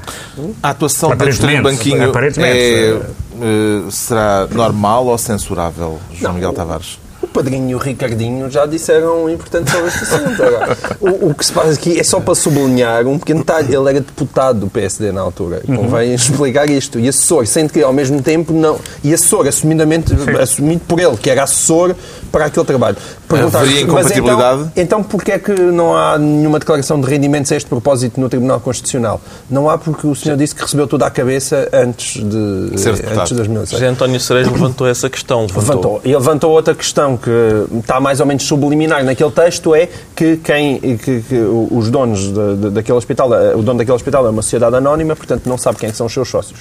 [0.63, 6.99] A atuação da do banquinho é, uh, será normal ou censurável, João não, Miguel Tavares?
[7.31, 10.43] Padrinho e o Ricardinho já disseram importante sobre este assunto.
[10.43, 13.73] Agora, o, o, que se faz aqui é só para sublinhar um pequeno detalhe.
[13.73, 15.61] Ele era deputado do PSD na altura.
[15.63, 16.15] E convém uhum.
[16.15, 16.99] explicar isto.
[16.99, 18.79] E assessor, sendo que ao mesmo tempo não.
[19.03, 21.95] E assessor, assumidamente, assumido por ele, que era assessor
[22.31, 22.97] para aquele trabalho.
[23.29, 24.61] Haveria incompatibilidade?
[24.75, 28.27] Então, então porquê é que não há nenhuma declaração de rendimentos a este propósito no
[28.27, 29.21] Tribunal Constitucional?
[29.49, 33.29] Não há porque o senhor disse que recebeu tudo à cabeça antes de, Ser antes
[33.29, 33.69] de 2006.
[33.69, 35.41] José António Cerejo levantou essa questão.
[35.41, 35.65] Levantou.
[35.65, 36.01] levantou.
[36.03, 40.79] E levantou outra questão que está mais ou menos subliminar naquele texto é que quem
[40.97, 41.35] que, que
[41.71, 45.47] os donos de, de, daquele hospital, o dono daquele hospital é uma sociedade anónima, portanto
[45.47, 46.59] não sabe quem são os seus sócios.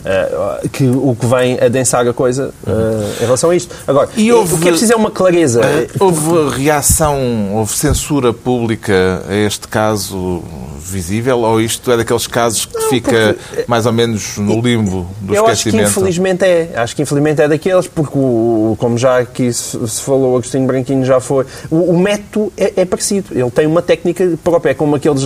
[0.00, 3.74] Uh, que o que vem a densar a coisa uh, em relação a isto.
[3.86, 5.60] Agora, e houve, o que é preciso é uma clareza.
[5.98, 10.42] Houve reação, houve censura pública a este caso
[10.90, 15.06] visível ou isto é daqueles casos que não, fica porque, mais ou menos no limbo
[15.20, 15.84] do eu esquecimento?
[15.84, 16.70] Acho que infelizmente é.
[16.74, 21.04] Acho que infelizmente é daqueles, porque o, como já aqui se, falou, o Agostinho Branquinho
[21.04, 23.28] já foi, o, o método é, é, parecido.
[23.32, 25.22] Ele tem uma técnica própria, é como aqueles,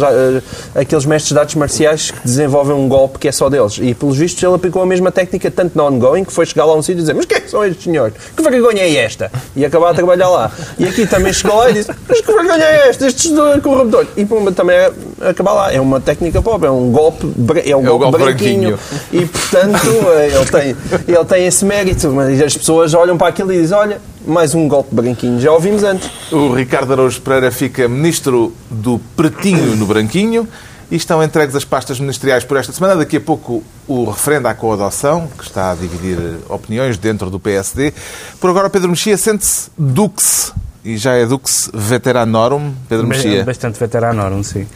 [0.74, 3.78] aqueles mestres de artes marciais que desenvolvem um golpe que é só deles.
[3.80, 6.72] E pelos vistos ele aplicou a mesma técnica tanto na ongoing, que foi chegar lá
[6.72, 8.14] a um sítio e dizer mas quem é são estes senhores?
[8.34, 9.30] Que vergonha é esta?
[9.54, 10.50] E acabar a trabalhar lá.
[10.78, 13.06] E aqui também chegou lá e disse mas que vergonha é esta?
[13.06, 14.08] Estes corruptores.
[14.16, 15.72] E pum, também é, acabar lá.
[15.72, 17.30] É uma técnica própria, é um golpe,
[17.64, 18.78] é um é golpe, golpe branquinho.
[18.78, 18.78] branquinho.
[19.12, 19.90] E portanto
[20.22, 20.76] ele tem,
[21.14, 22.10] ele tem esse mérito.
[22.10, 25.38] Mas as pessoas olham para aquilo e dizem olha, mais um golpe branquinho.
[25.40, 26.10] Já ouvimos antes.
[26.32, 30.48] O Ricardo Araújo Pereira fica ministro do Pretinho no Branquinho
[30.94, 32.94] e estão entregues as pastas ministeriais por esta semana.
[32.94, 36.16] Daqui a pouco o referendo à coadoção, que está a dividir
[36.48, 37.92] opiniões dentro do PSD.
[38.40, 40.54] Por agora, Pedro Mexia sente-se dux
[40.84, 43.42] e já é dux veteranorum, Pedro Mexia.
[43.42, 44.68] Bastante veteranorum, sim.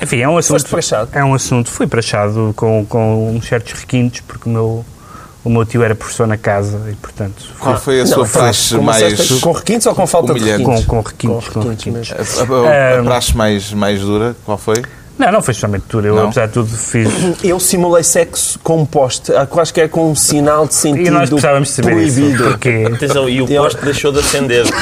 [0.00, 0.64] Enfim, é um assunto...
[1.10, 1.68] É um assunto...
[1.72, 4.84] Fui prachado com, com certos requintes, porque o meu
[5.42, 7.44] o meu tio era professor na casa e, portanto...
[7.58, 9.40] Qual foi a sua praxe mais...
[9.40, 10.62] Com requintes ou com falta humilhante?
[10.62, 10.86] de requintes?
[10.86, 11.48] Com, com requintes.
[11.48, 12.38] Com requintes, com requintes.
[12.38, 14.80] A, a, a praxe mais, mais dura, qual foi?
[15.18, 16.06] Não, não foi justamente tudo.
[16.08, 16.24] Eu, não.
[16.24, 17.08] apesar de tudo, fiz.
[17.42, 19.32] Eu simulei sexo com poste.
[19.32, 21.06] Acho que é com um sinal de sentido.
[21.06, 22.34] E nós precisávamos saber proibido.
[22.34, 22.44] isso.
[22.44, 22.84] Porque...
[22.94, 24.64] Atenção, e o poste deixou de acender.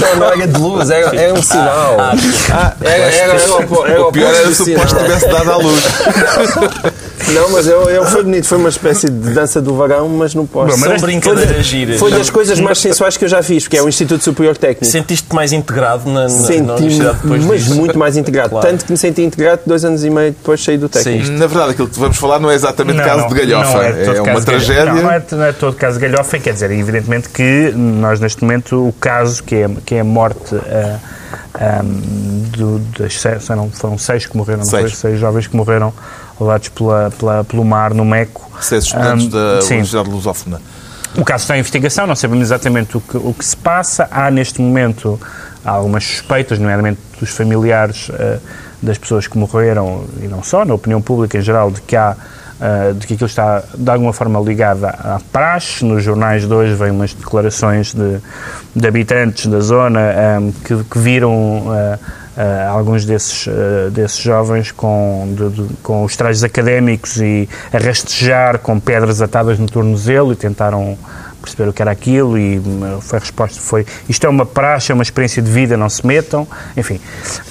[0.00, 1.96] Não, não era de luz, era, era um sinal.
[1.98, 2.12] Ah,
[2.50, 5.84] ah, era, era, era, o pior era se o poste tivesse dado à luz.
[7.28, 8.46] Não, mas eu, eu, foi bonito.
[8.46, 10.78] Foi uma espécie de dança do vagão, mas não posso.
[10.78, 11.98] São brincadeiras giras.
[11.98, 14.84] Foi das coisas mais sensuais que eu já fiz, porque é o Instituto Superior Técnico.
[14.84, 17.74] Sentiste-te mais integrado na, na, Senti na universidade depois mas disso?
[17.76, 18.50] muito mais integrado.
[18.50, 18.66] Claro.
[18.66, 21.26] Tanto que me senti integrado dois anos e meio depois saí do técnico.
[21.26, 21.32] Sim.
[21.32, 23.72] Na verdade, aquilo que vamos falar não é exatamente não, caso de galhofa.
[23.72, 24.84] Não é, é uma tragédia.
[24.86, 26.38] Não, não é, não é todo caso de galhofa.
[26.38, 30.54] Quer dizer, evidentemente que nós, neste momento, o caso que é, que é a morte...
[30.54, 31.22] Uh,
[31.84, 34.92] um, do, das, foram, foram seis que morreram, seis.
[34.92, 35.92] Foi, seis jovens que morreram
[36.40, 38.50] levados pela, pela, pelo mar no Meco.
[38.60, 40.60] Seis estudantes um, da Universidade Lusófona.
[41.16, 44.08] O caso está em investigação, não sabemos exatamente o que, o que se passa.
[44.10, 45.20] Há neste momento
[45.64, 48.40] algumas suspeitas, nomeadamente dos familiares uh,
[48.82, 52.16] das pessoas que morreram, e não só, na opinião pública em geral, de que há
[52.62, 55.84] uh, de que aquilo está de alguma forma ligado à praxe.
[55.84, 58.18] Nos jornais de hoje vêm umas declarações de,
[58.74, 60.00] de habitantes da zona
[60.40, 61.98] um, que, que, viram uh,
[62.34, 67.76] Uh, alguns desses, uh, desses jovens com, de, de, com os trajes académicos e a
[67.76, 70.96] rastejar com pedras atadas no tornozelo e tentaram
[71.42, 74.92] perceber o que era aquilo e hum, foi a resposta foi isto é uma praxe,
[74.92, 77.00] é uma experiência de vida, não se metam, enfim.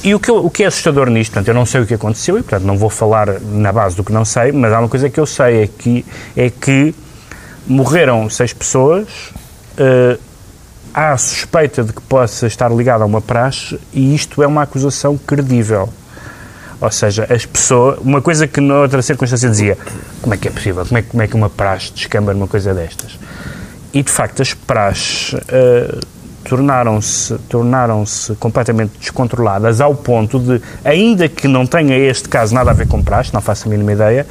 [0.04, 2.38] E o que, o que é assustador nisto, portanto, eu não sei o que aconteceu
[2.38, 5.10] e, portanto, não vou falar na base do que não sei, mas há uma coisa
[5.10, 6.96] que eu sei é que, é que
[7.68, 9.08] morreram seis pessoas,
[9.78, 10.20] uh,
[10.94, 15.18] há suspeita de que possa estar ligado a uma praxe e isto é uma acusação
[15.18, 15.90] credível.
[16.80, 18.00] Ou seja, as pessoas.
[18.00, 19.78] Uma coisa que noutra circunstância dizia:
[20.22, 20.86] como é que é possível?
[20.86, 23.20] Como é, como é que uma praxe descamba numa coisa destas?
[23.94, 26.00] E de facto, as praxes uh,
[26.44, 28.04] tornaram-se tornaram
[28.40, 33.04] completamente descontroladas ao ponto de, ainda que não tenha este caso nada a ver com
[33.04, 34.26] praxe, não faço a mínima ideia,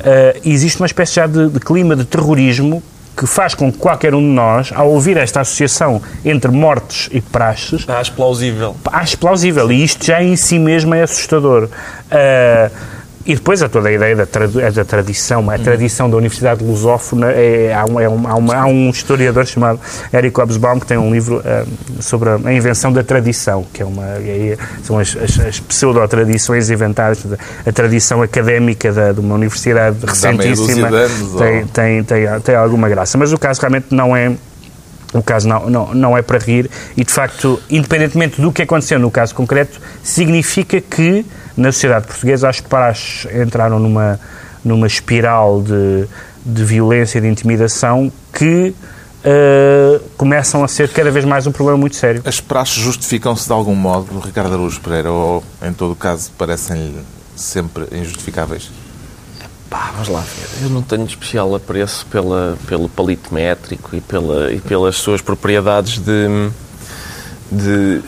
[0.00, 2.82] uh, existe uma espécie já de, de clima de terrorismo
[3.16, 7.20] que faz com que qualquer um de nós, ao ouvir esta associação entre mortes e
[7.20, 7.88] praxes...
[7.88, 8.76] Acho plausível.
[8.86, 9.70] Acho plausível.
[9.70, 11.64] E isto já em si mesmo é assustador.
[11.64, 12.93] Uh,
[13.26, 17.30] e depois há toda a ideia da, tradu da tradição, a tradição da Universidade Lusófona,
[17.32, 19.80] é, há, um, é há, uma, há, um historiador chamado
[20.12, 24.04] Eric Hobsbawm que tem um livro uh, sobre a, invenção da tradição, que é uma,
[24.04, 27.24] é, são as, as, as pseudo-tradições inventadas,
[27.66, 30.90] a tradição académica da, de uma universidade recentíssima
[31.38, 33.16] tem, tem, tem, tem alguma graça.
[33.16, 34.32] Mas o caso realmente não é
[35.14, 38.98] o caso não, não, não é para rir e, de facto, independentemente do que aconteceu
[38.98, 41.24] no caso concreto, significa que
[41.56, 44.18] na sociedade portuguesa as praxes entraram numa,
[44.64, 46.06] numa espiral de,
[46.44, 48.74] de violência e de intimidação que
[49.24, 52.22] uh, começam a ser cada vez mais um problema muito sério.
[52.24, 57.00] As praxes justificam-se de algum modo, Ricardo Araújo Pereira, ou, em todo o caso, parecem-lhe
[57.36, 58.70] sempre injustificáveis?
[59.70, 60.64] Pá, vamos lá ver.
[60.64, 65.98] Eu não tenho especial apreço pela, pelo palito métrico e, pela, e pelas suas propriedades
[65.98, 66.50] de,
[67.50, 68.00] de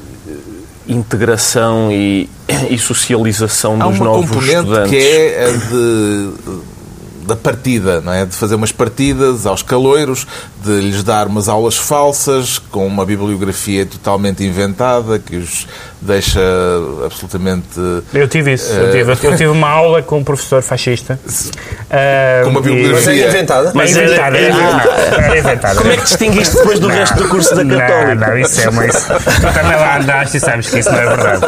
[0.88, 2.28] integração e,
[2.70, 4.46] e socialização dos novos estudantes.
[4.46, 6.76] Há uma componente que é a de
[7.26, 8.24] da partida, não é?
[8.24, 10.26] De fazer umas partidas aos caloiros,
[10.64, 15.66] de lhes dar umas aulas falsas com uma bibliografia totalmente inventada que os
[16.00, 16.40] deixa
[17.04, 17.78] absolutamente.
[18.12, 18.72] Eu tive isso.
[18.72, 18.76] Uh...
[18.76, 21.18] Eu, tive, eu, tive, uma aula com um professor fascista.
[21.26, 22.94] Uh, com uma bibliografia.
[22.96, 23.72] Mas é inventada?
[23.74, 24.38] Mas era, inventada.
[24.38, 25.76] Era, era, era inventada.
[25.76, 28.14] Como é que distinguiste depois do não, resto do curso da Católica?
[28.14, 28.86] Não, não, isso é uma.
[28.86, 31.46] Isso, tu também lá andaste e sabes que isso não é verdade.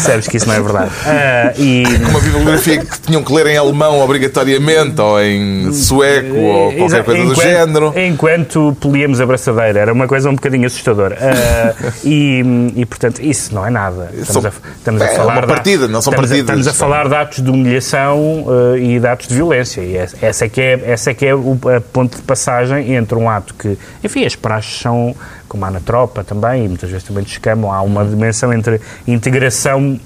[0.00, 0.90] Sabes que isso não é verdade.
[0.90, 1.84] Uh, e...
[2.08, 7.20] Uma bibliografia que tinham que ler em alemão obrigatoriamente ou em sueco ou qualquer coisa
[7.20, 7.94] enquanto, do género.
[7.96, 11.16] Enquanto políamos a braçadeira, era uma coisa um bocadinho assustadora.
[11.16, 14.10] Uh, e, e, portanto, isso não é nada.
[14.14, 15.38] Estamos, a, estamos é, a falar.
[15.38, 16.50] uma partida, não são estamos partidas.
[16.50, 19.80] A, estamos a falar de atos de humilhação uh, e de atos de violência.
[19.80, 21.58] E essa é que é, essa é, que é o
[21.92, 23.78] ponto de passagem entre um ato que.
[24.02, 25.14] Enfim, as praxes são,
[25.48, 29.98] como há na tropa também, e muitas vezes também descamam, há uma dimensão entre integração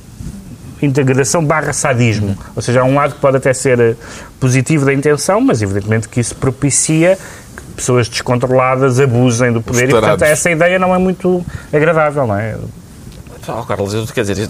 [0.82, 2.36] integração barra sadismo.
[2.56, 3.94] Ou seja, há um lado que pode até ser eh,
[4.38, 7.18] positivo da intenção, mas evidentemente que isso propicia
[7.54, 12.36] que pessoas descontroladas abusem do poder e, portanto, essa ideia não é muito agradável, não
[12.36, 12.56] é?
[13.58, 14.48] Oh, Carlos, eu, quer dizer,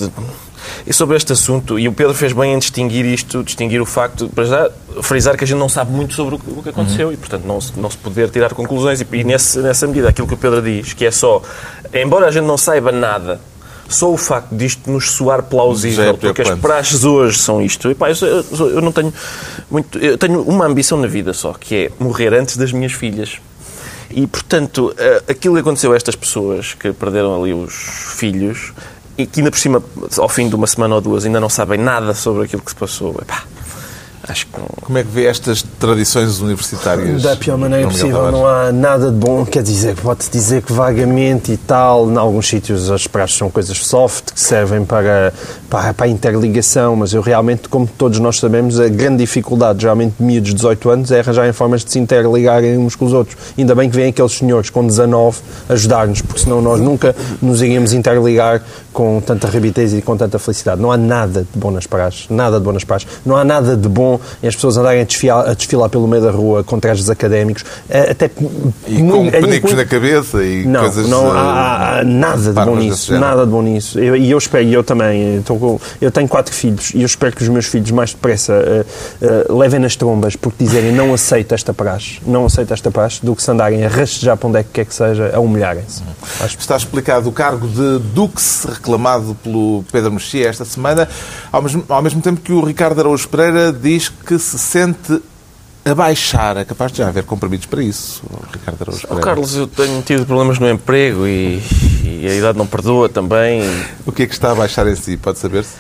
[0.87, 4.29] e sobre este assunto, e o Pedro fez bem em distinguir isto, distinguir o facto,
[4.29, 4.71] para já,
[5.03, 7.15] frisar que a gente não sabe muito sobre o que aconteceu uhum.
[7.15, 9.01] e, portanto, não se, não se poder tirar conclusões.
[9.01, 11.43] E, e nesse, nessa medida, aquilo que o Pedro diz, que é só,
[11.93, 13.41] embora a gente não saiba nada,
[13.89, 17.91] só o facto disto nos soar plausível, porque as praxes hoje são isto.
[17.91, 19.13] E, pá, eu, eu não tenho
[19.71, 19.99] muito.
[19.99, 23.41] Eu tenho uma ambição na vida só, que é morrer antes das minhas filhas.
[24.11, 27.73] E, portanto, eh, aquilo que aconteceu a estas pessoas que perderam ali os
[28.17, 28.73] filhos
[29.17, 29.83] e que ainda por cima,
[30.19, 32.77] ao fim de uma semana ou duas, ainda não sabem nada sobre aquilo que se
[32.77, 33.17] passou.
[33.23, 33.45] Epá,
[34.29, 34.53] Acho que...
[34.83, 37.23] Como é que vê estas tradições universitárias?
[37.23, 39.47] Da pior maneira possível, não há nada de bom.
[39.47, 43.79] Quer dizer, pode-se dizer que vagamente e tal, em alguns sítios as praxes são coisas
[43.79, 45.33] soft, que servem para,
[45.71, 50.15] para, para, a interligação, mas eu realmente, como todos nós sabemos, a grande dificuldade, geralmente
[50.19, 53.37] de miúdos de 18 anos, é arranjarem formas de se interligarem uns com os outros.
[53.57, 57.93] Ainda bem que vêm aqueles senhores com 19 ajudar-nos, porque senão nós nunca nos iríamos
[57.93, 60.81] interligar com tanta rapidez e com tanta felicidade.
[60.81, 63.09] Não há nada de bom nas praxes, nada de bom nas praxes.
[63.25, 66.23] Não há nada de bom em as pessoas andarem a desfilar, a desfilar pelo meio
[66.23, 68.31] da rua com trajes académicos, eh, até
[68.87, 73.19] e com penicos na cabeça e não, coisas não há, há nada de bom nisso,
[73.19, 74.01] nada de bom nisso.
[74.01, 77.07] E eu, eu, espero, e eu também, estou com, eu tenho quatro filhos e eu
[77.07, 81.13] espero que os meus filhos mais depressa uh, uh, levem nas trombas porque dizerem não
[81.15, 84.59] aceito esta praxe, não aceito esta praxe, do que se andarem a rastejar para onde
[84.59, 86.03] é que quer que seja, a humilharem-se.
[86.03, 86.47] Uhum.
[86.47, 91.09] Está explicado o cargo de Dux reclamado pelo Pedro Mexia esta semana,
[91.53, 95.21] ao mesmo, ao mesmo tempo que o Ricardo Araújo Pereira diz que se sente
[95.85, 96.57] abaixar.
[96.57, 99.17] É capaz de já haver compromissos para isso, Ricardo Araújo Oh.
[99.17, 101.63] Carlos, eu tenho tido problemas no emprego e,
[102.05, 103.63] e a idade não perdoa também.
[104.07, 105.17] O que é que está a baixar em si?
[105.17, 105.73] Pode saber-se?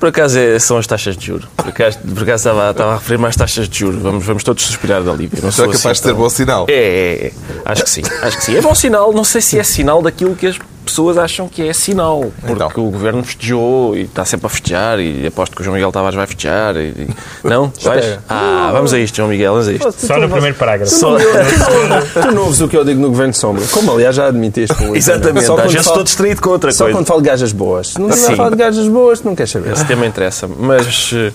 [0.00, 1.48] Por acaso é- são as taxas de juros.
[1.56, 4.00] Por acaso, por acaso estava, estava a referir-me às taxas de juros.
[4.00, 5.40] Vamos, vamos todos suspirar de alívio.
[5.42, 6.66] Não é sou capaz assim de ser tão- bom sinal.
[6.68, 7.32] É, é, é.
[7.64, 8.02] Acho que sim.
[8.22, 8.56] Acho que sim.
[8.56, 9.12] É bom sinal.
[9.12, 10.56] Não sei se é sinal daquilo que as
[10.88, 12.32] pessoas acham que é sinal.
[12.40, 12.70] Porque Então.
[12.86, 16.16] o governo festejou e está sempre a festejar e aposto que o João Miguel Tavares
[16.16, 16.76] vai festejar.
[16.76, 17.08] E,
[17.44, 17.72] Não?
[17.82, 18.18] Vais?
[18.28, 19.52] Ah, vamos a isto, João Miguel.
[19.52, 19.92] Vamos a isto.
[20.06, 20.90] Só no primeiro parágrafo.
[20.92, 23.64] Só- Tu não ouves o que eu digo no Governo de Sombra.
[23.70, 24.76] Como, aliás, já admitiste.
[24.94, 25.46] Exatamente.
[25.46, 26.98] Só Às vezes falo- estou distraído com outra Só coisa.
[26.98, 27.88] quando falo de gajas boas.
[27.88, 29.72] Se não a falar de gajas boas, tu não queres saber.
[29.72, 30.54] Esse tema interessa-me.
[30.58, 31.32] Mas eh,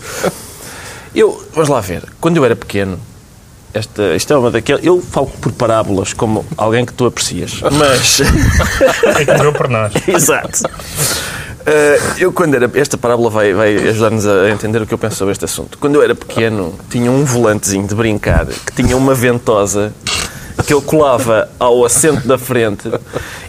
[1.15, 2.99] eu, vamos lá ver, quando eu era pequeno,
[3.73, 4.85] esta, isto é uma daquelas.
[4.85, 7.61] Eu falo por parábolas, como alguém que tu aprecias.
[7.71, 8.21] Mas.
[9.19, 9.93] É que por nós.
[10.07, 10.63] Exato.
[11.65, 12.69] Eh, eu, quando era.
[12.75, 15.77] Esta parábola vai, vai ajudar-nos a entender o que eu penso sobre este assunto.
[15.77, 19.93] Quando eu era pequeno, tinha um volantezinho de brincar que tinha uma ventosa
[20.67, 22.89] que eu colava ao assento da frente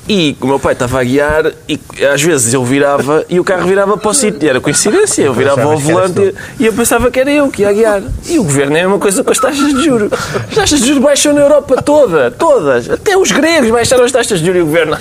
[0.08, 3.66] e o meu pai estava a guiar e às vezes eu virava e o carro
[3.66, 4.48] virava para o sítio.
[4.48, 8.02] Era coincidência, eu virava ao volante e eu pensava que era eu que ia guiar.
[8.26, 10.10] E o governo é a mesma coisa com as taxas de juros.
[10.12, 12.90] As taxas de juros baixam na Europa toda, todas.
[12.90, 14.96] Até os gregos baixaram as taxas de juros e o governo.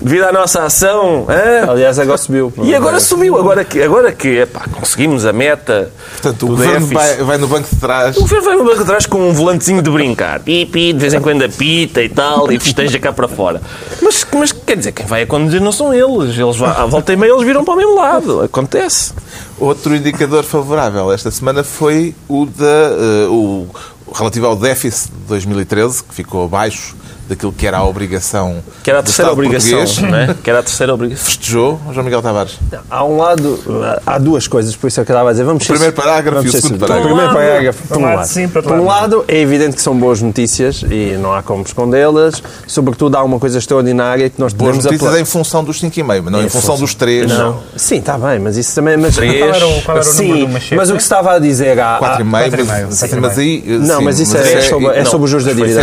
[0.00, 1.26] Devido à nossa ação.
[1.28, 1.70] hã?
[1.70, 2.52] Aliás, agora subiu.
[2.64, 6.86] E agora subiu, agora que, agora que epá, conseguimos a meta Portanto, o do governo
[6.88, 6.94] déficit.
[6.94, 8.16] vai, vai no banco de trás.
[8.16, 10.40] O governo vai no banco atrás com um volantezinho de brincar.
[10.40, 13.60] Pi, pi, de vez em quando apita e tal, e festeja cá para fora.
[14.00, 16.38] Mas, mas quer dizer, quem vai a conduzir não são eles.
[16.38, 18.40] Eles vão, à volta e meia eles viram para o mesmo lado.
[18.42, 19.12] Acontece.
[19.58, 23.66] Outro indicador favorável esta semana foi o, da, eh, o
[24.12, 26.96] relativo ao déficit de 2013, que ficou abaixo
[27.28, 30.10] daquilo que era a obrigação Que era a terceira obrigação, português.
[30.10, 30.34] não é?
[30.42, 31.24] Que era a terceira obrigação.
[31.24, 32.58] Festejou João Miguel Tavares.
[32.90, 33.58] Há um lado,
[34.06, 35.44] há duas coisas, por isso é que eu estava a dizer.
[35.44, 37.02] Vamos O primeiro parágrafo vamos e o segundo parágrafo.
[37.02, 39.96] O primeiro um parágrafo, por um lado sim, por um lado é evidente que são
[39.96, 42.42] boas notícias e não há como escondê-las.
[42.66, 46.22] Sobretudo, há uma coisa extraordinária que nós Boas podemos notícias apla- em função dos 5,5,
[46.24, 47.30] mas não em, Em função, função- dos 3.
[47.30, 47.60] Não.
[47.76, 48.96] Sim, está bem, mas isso também.
[48.96, 49.38] Mas, Três.
[49.38, 50.74] Qual era o, qual era o Sim, número do Machete?
[50.76, 51.96] mas o que se estava a dizer há.
[51.96, 52.86] há- 4,5, quatro e meio,
[53.20, 53.78] mas, e aí...
[53.78, 55.82] Não, mas isso é, é- sobre, é os juros da dívida.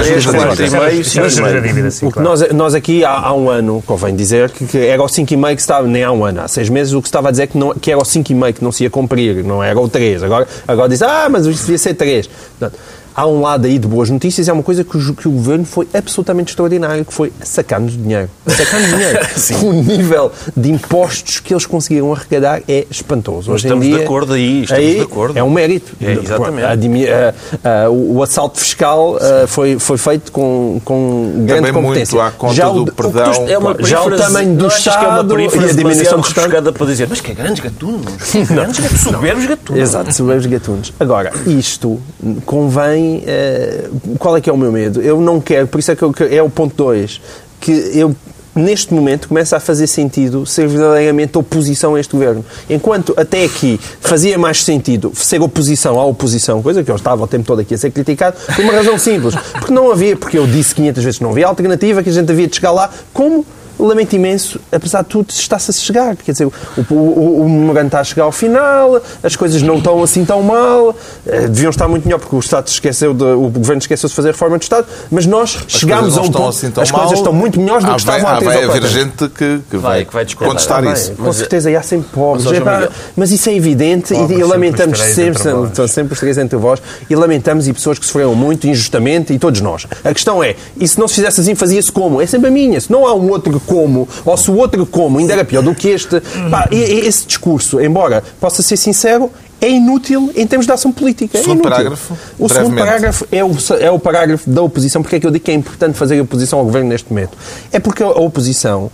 [1.37, 1.91] É da sobre- dívida.
[1.91, 2.29] Sim, claro.
[2.29, 5.61] nós, nós aqui há, há um ano, convém dizer, que, que era o 5,5 que
[5.61, 7.73] estava, nem há um ano, há seis meses, o que estava a dizer que, não,
[7.73, 10.23] que era o 5,5 que não se ia cumprir, não era o 3.
[10.23, 12.27] Agora, agora diz, ah, mas isto devia ser 3.
[12.27, 12.79] Portanto,
[13.19, 15.65] há um lado aí de boas notícias, é uma coisa que o, que o governo
[15.65, 18.29] foi absolutamente extraordinário, que foi sacar-nos dinheiro.
[18.47, 19.19] Sacar-nos dinheiro.
[19.67, 23.51] o nível de impostos que eles conseguiram arrecadar é espantoso.
[23.51, 25.37] Mas Hoje em estamos de dia, acordo aí, estamos de acordo.
[25.37, 25.91] É um mérito.
[26.01, 26.65] É, exatamente.
[26.65, 32.15] A a- a- o assalto fiscal a, foi, foi feito com, com grande Também competência.
[32.17, 33.47] muito à conta Já do o- perdão.
[33.47, 36.73] É uma Já o tamanho do é Estado perífrase e a diminuição do Estado?
[36.73, 38.05] para dizer, mas que grandes gatunos,
[38.49, 39.81] grandes gatunos, soberbos gatunos.
[39.81, 40.93] Exato, soberbos gatunos.
[40.99, 41.99] Agora, isto
[42.45, 43.08] convém.
[43.25, 45.01] Eh, qual é que é o meu medo?
[45.01, 47.21] Eu não quero, por isso é que, eu, que é o ponto 2,
[47.59, 48.15] que eu.
[48.55, 52.43] Neste momento começa a fazer sentido ser verdadeiramente oposição a este governo.
[52.69, 57.27] Enquanto até aqui fazia mais sentido ser oposição à oposição, coisa que eu estava o
[57.27, 59.35] tempo todo aqui a ser criticado, por uma razão simples.
[59.53, 62.29] Porque não havia, porque eu disse 500 vezes que não havia alternativa, que a gente
[62.29, 62.89] havia de chegar lá.
[63.13, 63.45] Como
[63.85, 66.15] lamento imenso, apesar de tudo, está-se a chegar.
[66.17, 66.53] Quer dizer, o,
[66.89, 70.95] o, o memorando está a chegar ao final, as coisas não estão assim tão mal,
[71.25, 74.29] eh, deviam estar muito melhor porque o Estado esqueceu de, o Governo esqueceu de fazer
[74.29, 76.91] a reforma do Estado, mas nós chegámos coisas a um estão ponto, assim tão as
[76.91, 77.01] mal.
[77.01, 78.87] coisas estão muito melhores do Ah, que vai, estavam há ah, três vai ou haver
[78.89, 81.07] gente que, que Vai, vai, que vai contestar Ah, isso.
[81.13, 82.45] bem, com certeza, e há sempre pobres.
[82.45, 82.89] mas, Miguel.
[83.15, 86.81] mas isso é evidente Pobres e, e sempre lamentamos sempre, sempre os três entre vós,
[87.09, 89.85] e lamentamos e pessoas que sofreram muito injustamente e todos nós.
[90.03, 92.21] A questão é, e se não se fizesse assim, fazia-se como?
[92.21, 92.79] É sempre a minha.
[92.79, 95.75] Se não há um outro como, ou se o outro como ainda era pior do
[95.75, 100.91] que este, pá, esse discurso, embora possa ser sincero, é inútil em termos de ação
[100.91, 101.37] política.
[101.37, 105.01] É Segundo parágrafo, O segundo parágrafo é o, é o parágrafo da oposição.
[105.01, 107.37] Porque é que eu digo que é importante fazer oposição ao governo neste momento?
[107.71, 108.89] É porque a oposição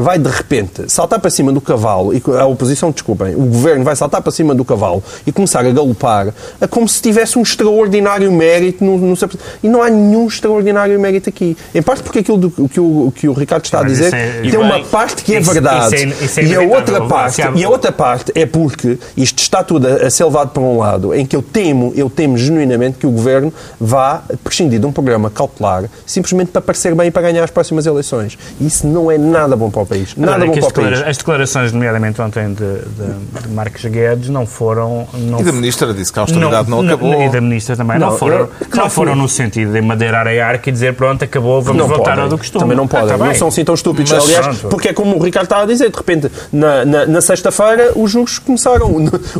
[0.00, 3.94] vai de repente saltar para cima do cavalo, e a oposição, desculpem, o governo vai
[3.96, 8.30] saltar para cima do cavalo e começar a galopar a como se tivesse um extraordinário
[8.32, 9.14] mérito no, no
[9.62, 11.56] E não há nenhum extraordinário mérito aqui.
[11.74, 14.50] Em parte porque aquilo do, que, o, que o Ricardo está a dizer é- tem
[14.50, 15.94] e uma bem, parte que é isso- verdade.
[15.94, 19.38] isso é- isso é e a outra parte, e a outra parte é porque isto
[19.38, 22.36] está tudo a, a ser levado para um lado em que eu temo, eu temo
[22.38, 27.10] genuinamente que o governo vá prescindir de um programa cautelar simplesmente para parecer bem e
[27.10, 28.38] para ganhar as próximas eleições.
[28.60, 30.14] E isso não é nada bom para o país.
[30.16, 31.02] Agora, Nada é bom para as, o país.
[31.08, 35.06] as declarações, nomeadamente ontem, de, de, de Marcos Guedes, não foram.
[35.14, 37.22] Não E da ministra disse que a austeridade não, acabou.
[37.22, 37.98] E da ministra também.
[37.98, 39.22] Não, Não, foram, eu- não foram não.
[39.24, 42.22] no sentido de madeirar a arca e dizer pronto, acabou, vamos não voltar podem.
[42.24, 42.60] ao do costume.
[42.62, 43.14] Também não podem.
[43.14, 44.12] Ah, tá não são assim tão estúpidos.
[44.12, 44.68] Mas Aliás, pronto.
[44.68, 48.10] porque é como o Ricardo estava a dizer, de repente, na, na, na sexta-feira, os
[48.10, 48.88] juros começaram.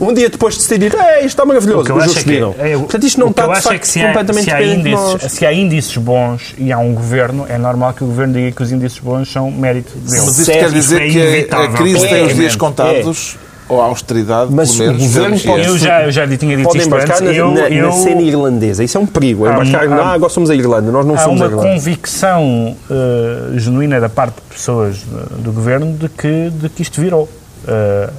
[0.01, 2.55] Um dia depois de decidir, Ei, isto está maravilhoso, os juros é subiram.
[2.59, 5.96] é, Portanto, isto não está, de é facto, completamente se há índices, se há índices
[5.96, 9.30] bons e há um governo, é normal que o governo diga que os índices bons
[9.30, 10.20] são mérito dele.
[10.43, 11.09] Isto quer dizer é
[11.45, 12.59] que a- crise tem os dias politicamente.
[12.59, 13.36] contados,
[13.68, 15.03] ou a austeridade, Mas pelo menos.
[15.03, 15.64] o governo pode-.
[15.66, 17.26] Eu já, eu já tinha dito Podem isto embarcar antes.
[17.28, 18.82] na, eu, na, eu, na cena irlandesa.
[18.82, 19.47] Isso é um perigo.
[19.47, 21.51] É Há embarcar, há- ah, agora somos a Irlanda, nós não há somos a uma
[21.53, 21.68] Irlanda.
[21.74, 27.01] convicção eh, genuína da parte de pessoas eh, do governo de que, de que isto
[27.01, 27.28] virou.
[27.68, 28.11] Eh,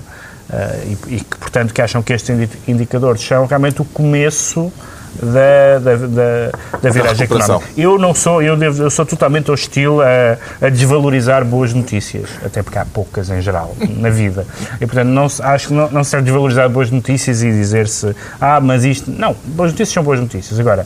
[0.54, 4.72] eh, e, e que, portanto, que acham que estes indi- indicadores são realmente o começo
[5.22, 7.70] da, da, da, da viragem económica.
[7.78, 12.62] Eu não sou, eu, devo, eu sou totalmente hostil a, a desvalorizar boas notícias, até
[12.64, 14.46] porque há poucas em geral na vida.
[14.80, 18.60] E portanto não, acho que não, não se deve desvalorizar boas notícias e dizer-se, ah,
[18.60, 19.12] mas isto.
[19.12, 20.60] Não, boas notícias são boas notícias.
[20.60, 20.86] Agora,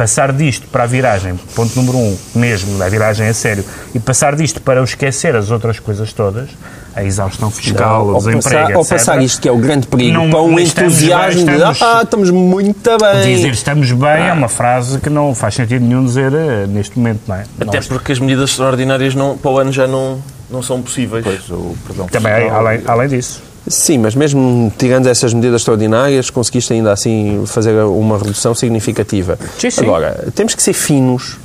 [0.00, 3.62] passar disto para a viragem, ponto número um, mesmo, da viragem a sério,
[3.94, 6.48] e passar disto para o esquecer as outras coisas todas,
[6.96, 9.86] a exaustão fiscal, Não, o ou, desemprego, passar, ou passar isto que é o grande
[9.86, 13.34] perigo Não- para um entusiasmo bem, de estamos- ah, estamos muito bem.
[13.36, 17.20] Dizer estamos bem é uma frase que não faz sentido nenhum dizer eh, neste momento,
[17.28, 17.44] não é?
[17.60, 20.18] Até Nós- porque as medidas extraordinárias não, para o ano já não,
[20.50, 21.22] não são possíveis.
[21.22, 22.58] Pois, o perdão Também, fiscal.
[22.66, 23.42] além, além disso.
[23.68, 29.38] Sim, mas mesmo tirando essas medidas extraordinárias, conseguiste ainda assim fazer uma redução significativa.
[29.58, 29.82] Sim, sim.
[29.82, 31.36] Agora, temos que ser finos,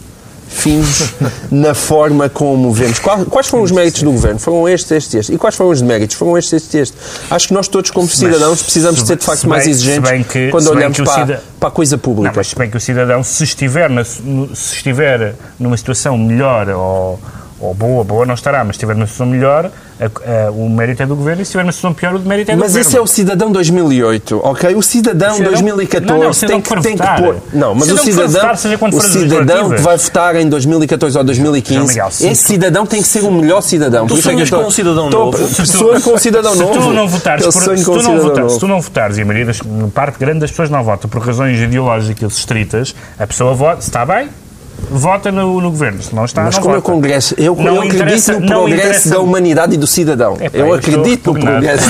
[0.47, 1.13] finos
[1.51, 2.99] na forma como vemos.
[2.99, 4.39] Quais foram os méritos do governo?
[4.39, 5.36] Foram estes, estes, estes.
[5.36, 6.16] E quais foram os deméritos?
[6.16, 6.97] Foram estes, estes, estes.
[7.30, 10.49] Acho que nós todos, como cidadãos, precisamos se- ser de facto bem- mais exigentes que-
[10.49, 12.34] quando olhamos para, para a coisa Não, pública.
[12.36, 17.20] mas se bem que o cidadão, se estiver, na- se estiver numa situação melhor ou,
[17.60, 20.06] ou boa, boa não estará, mas se estiver numa situação melhor, a-
[20.47, 22.56] a- o mérito é do governo, e se estiver numa situação pior, o mérito é
[22.56, 22.88] do Mas governo.
[22.89, 24.76] esse é o cidadão 2008, ok?
[24.76, 27.36] O cidadão, O cidadão- 2014 Não, não, o cidadão tem que tem que pôr.
[27.53, 30.49] Não, mas O o cidadão que for cidadão, votar, o cidadão que vai votar em
[30.49, 34.06] 2014 ou 2015, João Miguel, se esse tu- cidadão tem que ser o melhor cidadão.
[34.06, 35.38] Isso é eu sonhas com um cidadão novo?
[35.47, 36.74] Se tu- Sonho com um cidadão novo.
[36.74, 39.62] tu se tu não votares, se tu não votares e a maioria das,
[39.93, 44.06] parte grande das pessoas não vota por razões ideológicas estritas, a pessoa vota, se está
[44.06, 44.28] bem,
[44.89, 46.93] vota no, no governo, se não está, Mas não como é o vota.
[46.93, 50.38] Congresso, eu, Não eu acredito no progresso da humanidade e do cidadão.
[50.39, 51.89] Epá, eu eu estou acredito no progresso.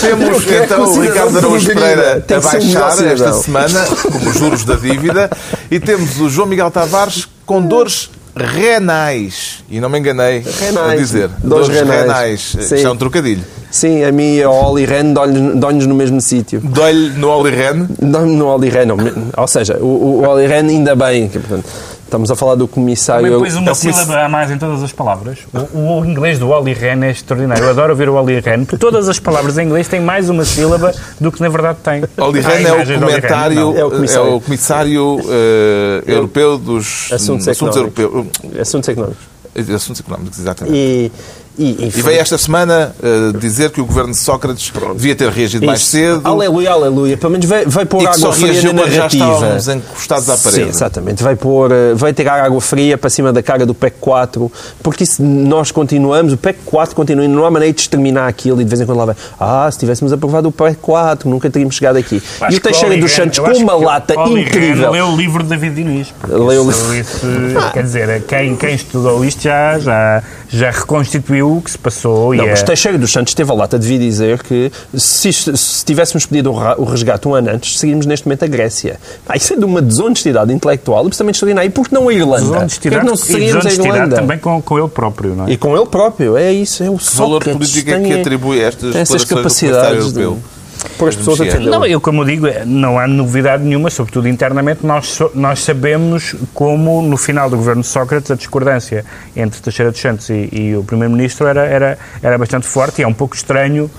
[0.00, 1.66] Temos Eu quero então o Ricardo Araújo.
[1.66, 3.42] Pereira a baixar esta cidadão.
[3.42, 5.30] semana, como os juros da dívida,
[5.70, 9.64] e temos o João Miguel Tavares com dores renais.
[9.68, 11.00] E não me enganei a Renais.
[11.00, 11.28] dizer.
[11.42, 12.02] Dores Dores renais.
[12.02, 12.40] renais.
[12.40, 12.74] Sim.
[12.76, 13.44] Isto é um trocadilho.
[13.70, 16.60] Sim, a mim e a Oli Ren dói-nos no mesmo sítio.
[16.62, 17.86] Dói-lhe no Olirene.
[18.00, 18.96] Não no Oli Ren, não.
[19.36, 21.28] Ou seja, o, o Oli Ren ainda bem.
[21.28, 21.66] que, portanto,
[22.08, 23.24] estamos a falar do comissário.
[23.26, 25.38] Também pôs uma é o comiss- sílaba a mais em todas as palavras.
[25.72, 27.62] O, o inglês do Oli Ren é extraordinário.
[27.64, 30.44] Eu adoro ouvir o Oli Ren, porque todas as palavras em inglês têm mais uma
[30.44, 32.02] sílaba do que na verdade tem.
[32.16, 33.76] Olirene Há é o Olli Rehn, comentário.
[33.78, 34.28] É o comissário.
[34.30, 38.02] é o comissário eh, europeu dos Assuntos assuntos económicos.
[38.04, 38.60] europeus.
[38.60, 39.27] Assuntos económicos.
[39.74, 40.76] Assuntos económicos, exatamente.
[40.76, 41.10] E,
[41.58, 45.66] e, E veio esta semana eh, dizer que o governo de Sócrates devia ter reagido
[45.66, 45.90] mais Isso.
[45.90, 47.16] cedo Aleluia, aleluia.
[47.16, 49.24] Pelo menos vai, vai pôr e água fria na já narrativa.
[49.32, 50.68] estávamos encostados à Sim, parede.
[50.70, 51.22] exatamente.
[51.24, 54.52] Vai, pôr, eh, vai tirar água fria para cima da cara do PEC 4,
[54.84, 58.60] porque isso nós continuamos, o PEC 4 continua, e não há maneira de exterminar aquilo
[58.60, 61.50] e de vez em quando lá vai, ah, se tivéssemos aprovado o PEC 4, nunca
[61.50, 62.22] teríamos chegado aqui.
[62.40, 64.92] Acho e o Teixeira dos Santos com uma lata incrível.
[64.92, 66.14] leu o livro de David Diniz.
[66.28, 67.26] Leu o isso, isso,
[67.72, 72.34] quer dizer, quem, quem estudou isto já, já, já reconstituiu o que se passou.
[72.34, 75.32] Não, e mas é- Teixeira dos Santos teve a lata de vir dizer que se,
[75.32, 79.00] se tivéssemos pedido o resgate um ano antes, seguiríamos neste momento a Grécia.
[79.26, 81.68] Ah, isso é de uma desonestidade intelectual absolutamente extraordinária.
[81.68, 82.38] E por que não a Irlanda?
[82.38, 84.16] Que desonestidade, não e seguiríamos a desonestidade Irlanda?
[84.16, 85.50] também com, com ele próprio, não é?
[85.50, 88.66] E com ele próprio, é isso, é o Que valor político é que atribui a
[88.68, 90.57] estas essas declarações do capacidades de?
[90.96, 91.70] Pôr as pessoas a defender.
[91.70, 97.16] Não, eu como digo, não há novidade nenhuma, sobretudo internamente, nós, nós sabemos como no
[97.16, 99.04] final do governo de Sócrates a discordância
[99.36, 103.08] entre Teixeira dos Santos e, e o Primeiro-Ministro era, era, era bastante forte e é
[103.08, 103.90] um pouco estranho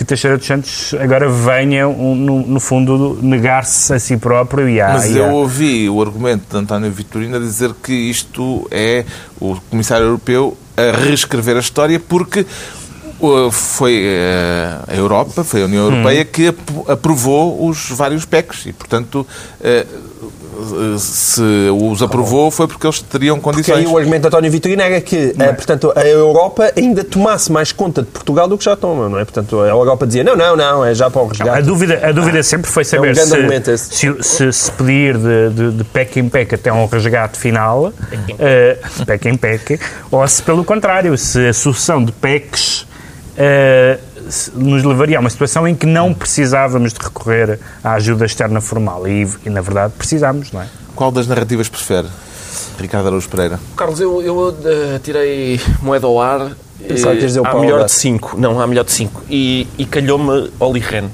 [0.00, 4.80] que Teixeira dos Santos agora venha, um, no, no fundo, negar-se a si próprio e
[4.80, 4.94] a...
[4.94, 9.04] Mas e eu ouvi o argumento de António Vitorino a dizer que isto é
[9.38, 12.46] o comissário europeu a reescrever a história porque
[13.50, 18.72] Foi eh, a Europa, foi a União Europeia que ap- aprovou os vários PECs e,
[18.72, 19.26] portanto,
[19.62, 19.84] eh,
[20.98, 21.42] se
[21.72, 23.78] os aprovou foi porque eles teriam Porque condições.
[23.78, 27.72] aí o argumento de António Vitorino era que, eh, portanto, a Europa ainda tomasse mais
[27.72, 29.24] conta de Portugal do que já toma, não é?
[29.24, 31.62] Portanto, a Europa dizia, não, não, não, é já para o A resgate.
[31.62, 35.50] dúvida, a dúvida sempre foi saber É um grande se, se, se, se pedir de,
[35.50, 37.92] de, de PEC em PEC até um resgate final,
[38.38, 42.86] eh, PEC em PEC, ou se pelo contrário, se a sucessão de PECs
[43.42, 43.98] eh,
[44.54, 49.08] nos levaria a uma situação em que não precisávamos de recorrer à ajuda externa formal.
[49.08, 50.66] E, e, na verdade, precisamos, não é?
[50.94, 52.06] Qual das narrativas prefere?
[52.78, 53.58] Ricardo Araújo Pereira.
[53.76, 56.52] Carlos, eu, eu eh, tirei moeda ao ar.
[56.86, 57.94] Pensava que dizer o há Paulo melhor Alberto.
[57.94, 58.36] de 5.
[58.38, 59.22] Não, há melhor de 5.
[59.30, 61.08] E, e calhou-me Oli Ren.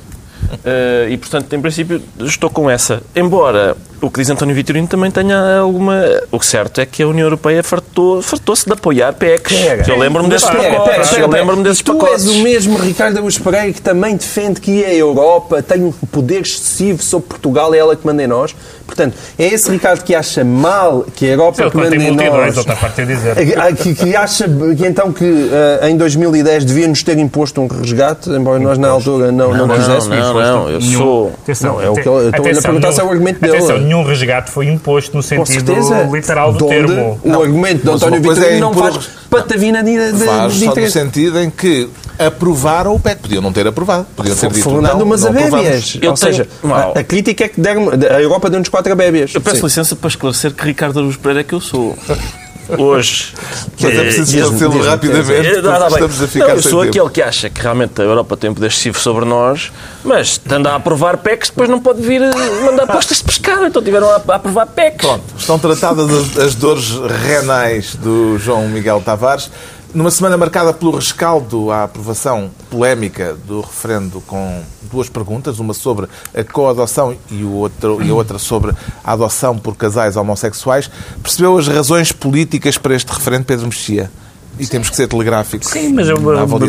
[0.64, 3.02] Eh, e, portanto, em princípio, estou com essa.
[3.14, 6.00] Embora o que diz António Vitorino também tenha alguma...
[6.30, 9.56] O certo é que a União Europeia fartou- fartou-se de apoiar PECs.
[9.60, 9.90] Pega.
[9.90, 11.10] Eu lembro-me desses Pega, pacotes.
[11.10, 11.40] pega, Eu pega.
[11.42, 12.26] lembro-me desses tu pacotes.
[12.26, 16.42] és o mesmo Ricardo Augusto Pereira que também defende que a Europa tem um poder
[16.42, 18.54] excessivo sobre Portugal, é ela que manda em nós.
[18.86, 22.56] Portanto, é esse Ricardo que acha mal que a Europa Ele que manda em nós...
[22.56, 23.36] outra parte a dizer.
[23.58, 24.44] Ah, Que, que acha
[24.76, 25.50] que então que
[25.82, 29.74] ah, em 2010 devia-nos ter imposto um resgate, embora nós na altura não, não, Não,
[29.76, 30.16] quiséssemos.
[30.18, 31.32] não, não, eu sou...
[31.42, 33.56] Atenção, Não, é o que eu- eu estou-lhe a perguntar se é o argumento dele.
[33.56, 35.72] Atenção, nenhum resgate foi imposto no sentido
[36.12, 37.20] literal do termo.
[37.24, 40.74] O argumento de António Vitorino é não impor- faz patavina de, de, Faz de só
[40.74, 41.88] no sentido em que
[42.18, 43.22] aprovaram o PEC.
[43.22, 44.06] Podiam não ter aprovado.
[44.16, 45.98] Podiam ter dito não, umas não abébias.
[46.08, 49.34] Ou seja, a, a crítica é que a Europa deu-nos quatro abébias.
[49.34, 49.64] Eu peço Sim.
[49.64, 51.96] licença para esclarecer que Ricardo Araújo Pereira é que eu sou.
[52.78, 53.32] Hoje.
[53.80, 55.48] Mas é preciso diz-me, esclarecê-lo rapidamente.
[55.48, 56.90] Estamos a ficar não, eu sou tempo.
[56.90, 59.72] aquele que acha que realmente a Europa tem poder excessivo sobre nós,
[60.04, 62.32] mas estando a aprovar PECs, depois não pode vir eh,
[62.64, 63.66] mandar postas de pescado.
[63.66, 65.06] Então tiveram a, aprovar PECs.
[65.06, 66.92] Pronto, estão tratadas as, as dores
[67.24, 69.50] renais do João Miguel Tavares.
[69.96, 76.06] Numa semana marcada pelo rescaldo à aprovação polémica do referendo com duas perguntas, uma sobre
[76.34, 80.90] a coadoção e, o outro, e a outra sobre a adoção por casais homossexuais,
[81.22, 84.10] percebeu as razões políticas para este referendo, Pedro Mexia?
[84.58, 85.68] E temos que ser telegráficos.
[85.68, 86.16] Sim, mas eu,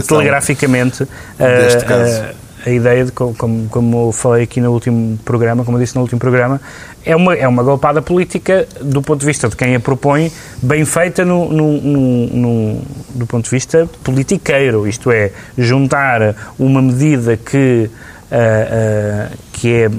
[0.08, 1.06] telegraficamente,
[1.38, 2.22] deste a- caso.
[2.22, 6.02] a, a ideia, de, co- como, como falei aqui no último programa, como disse no
[6.02, 6.60] último programa,
[7.06, 10.30] é uma, é uma golpada política do ponto de vista de quem a propõe,
[10.62, 12.82] bem feita no, no- no- no-
[13.16, 17.90] do ponto de vista politiqueiro, isto é, juntar uma medida que,
[18.30, 18.36] ah,
[19.32, 19.90] ah, que é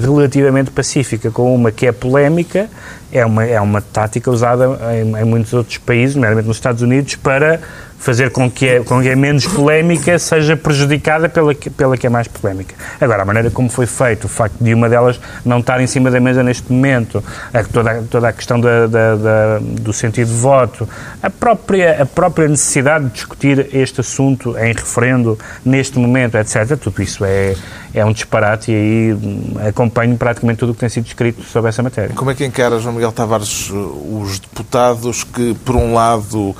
[0.00, 2.68] relativamente pacífica com uma que é polémica,
[3.12, 7.16] é uma, é uma tática usada em, em muitos outros países, nomeadamente nos Estados Unidos,
[7.16, 7.60] para
[8.00, 12.06] fazer com que, a, com que a menos polémica seja prejudicada pela que, pela que
[12.06, 12.74] é mais polémica.
[13.00, 16.10] Agora, a maneira como foi feito, o facto de uma delas não estar em cima
[16.10, 17.22] da mesa neste momento,
[17.52, 20.88] a, toda, toda a questão da, da- da- do sentido de voto,
[21.22, 27.02] a própria, a própria necessidade de discutir este assunto em referendo neste momento, etc., tudo
[27.02, 27.54] isso é,
[27.92, 31.68] é um disparate e aí hum, acompanho praticamente tudo o que tem sido escrito sobre
[31.68, 32.14] essa matéria.
[32.16, 36.56] Como é que encara, João Miguel Tavares, uh, os deputados que, por um lado,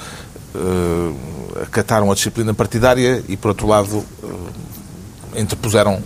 [0.55, 1.14] uh,
[1.62, 4.48] acataram a disciplina partidária e, por outro lado, uh,
[5.36, 6.00] interpuseram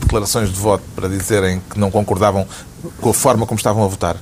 [0.00, 2.46] declarações de voto para dizerem que não concordavam
[3.00, 4.16] com a forma como estavam a votar?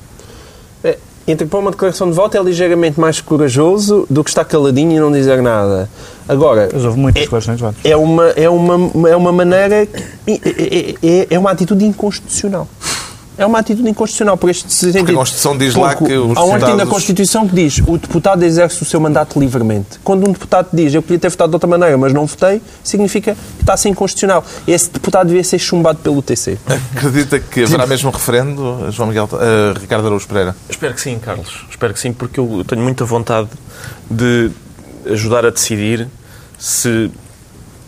[0.83, 5.01] É, Interpor uma declaração de voto é ligeiramente mais corajoso do que estar caladinho e
[5.01, 5.89] não dizer nada.
[6.29, 7.77] Agora, Mas houve muitas É- declarações de voto.
[7.83, 9.87] é uma, é uma, é uma maneira.
[9.87, 12.69] que- É, é- é uma atitude inconstitucional.
[13.37, 15.11] É uma atitude inconstitucional por este sentido.
[15.11, 17.99] a Constituição diz lá que os Há um artigo na deputados- Constituição que diz o
[17.99, 19.99] deputado exerce o seu mandato livremente.
[20.05, 23.35] Quando um deputado diz eu podia ter votado de outra maneira, mas não votei, significa
[23.35, 24.45] que está a ser inconstitucional.
[24.69, 26.59] Esse deputado devia ser chumbado pelo TC.
[26.97, 30.55] Acredita que haverá mesmo referendo, João Miguel, uh, Ricardo Araújo Pereira?
[30.71, 31.65] Espero que sim, Carlos.
[31.69, 33.49] Espero que sim, porque eu tenho muita vontade
[34.09, 34.51] de
[35.11, 36.07] ajudar a decidir
[36.59, 37.11] se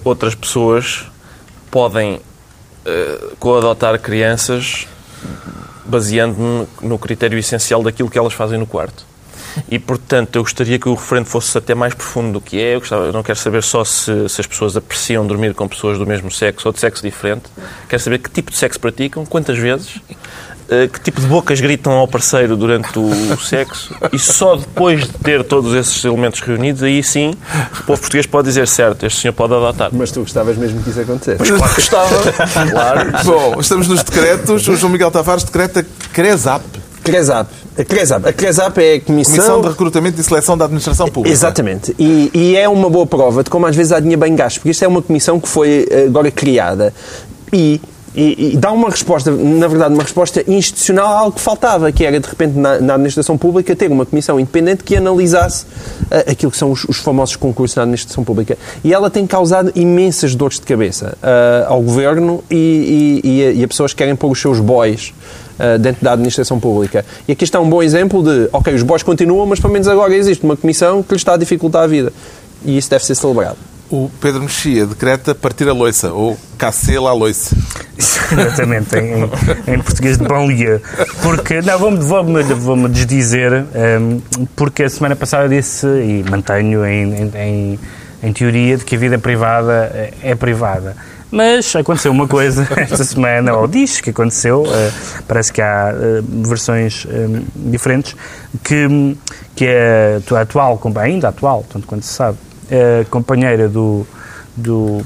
[0.05, 1.05] outras pessoas
[1.71, 2.21] podem
[2.85, 4.87] eh, coadotar crianças
[5.85, 9.05] baseando-me no critério essencial daquilo que elas fazem no quarto.
[9.71, 12.75] E, portanto, eu gostaria que o referendo fosse até mais profundo do que é.
[12.75, 15.99] Eu, gostava, eu não quero saber só se, se as pessoas apreciam dormir com pessoas
[15.99, 17.45] do mesmo sexo ou de sexo diferente.
[17.89, 20.01] Quero saber que tipo de sexo praticam, quantas vezes,
[20.93, 23.95] que tipo de bocas gritam ao parceiro durante o sexo.
[24.13, 27.35] E só depois de ter todos esses elementos reunidos, aí sim,
[27.81, 29.91] o povo português pode dizer certo, este senhor pode adotar.
[29.93, 31.45] Mas tu gostavas mesmo que isso acontecesse.
[31.45, 32.17] Claro que gostava.
[32.77, 33.13] Claro.
[33.25, 34.67] Bom, estamos nos decretos.
[34.69, 36.65] O João Miguel Tavares decreta CRESAP,
[37.03, 37.49] CRESAP.
[37.79, 38.29] A CRESAP.
[38.29, 39.35] A CRESAP é a Comissão...
[39.37, 41.33] Comissão de Recrutamento e Seleção da Administração Pública.
[41.33, 41.95] Exatamente.
[41.99, 44.71] E, e é uma boa prova de como às vezes há dinheiro bem gasto, porque
[44.71, 46.93] isto é uma comissão que foi eh, agora criada
[47.53, 47.81] e
[48.17, 52.03] e, e dá uma resposta, na verdade, uma resposta institucional a algo que faltava, que
[52.03, 56.51] era, de repente, na, na administração pública, ter uma comissão independente que analisasse uh, aquilo
[56.51, 58.57] que são os, os, famosos concursos na administração pública.
[58.83, 63.51] E ela tem causado imensas dores de cabeça uh, ao governo e, e, e, a,
[63.53, 65.13] e a pessoas que querem pôr os seus boys
[65.61, 67.05] uh, dentro da administração pública.
[67.29, 70.15] E aqui está um bom exemplo de, ok, os boys continuam, mas pelo menos agora
[70.15, 72.11] existe uma comissão que lhes está a dificultar a vida.
[72.65, 73.59] E isso deve ser celebrado.
[73.89, 77.57] O Pedro Mexia decreta partir a loiça, ou cacela a loiça.
[77.97, 79.31] Exatamente, em,
[79.73, 80.81] em, português de banlieue.
[81.23, 86.85] Porque, não, vou-me vou vou desdizer, um, ehm, porque a semana passada disse, e mantenho
[86.85, 87.79] em, em,
[88.23, 90.97] em teoria, de que a vida privada é privada.
[91.31, 96.49] Mas aconteceu uma coisa esta semana, ou diz que aconteceu, uh, parece que há uh,
[96.49, 98.15] versões um, diferentes,
[98.63, 99.17] que,
[99.55, 102.39] que é a atual, ainda atual, tanto quanto se sabe,
[102.71, 104.07] uh, companheira do,
[104.57, 105.03] do,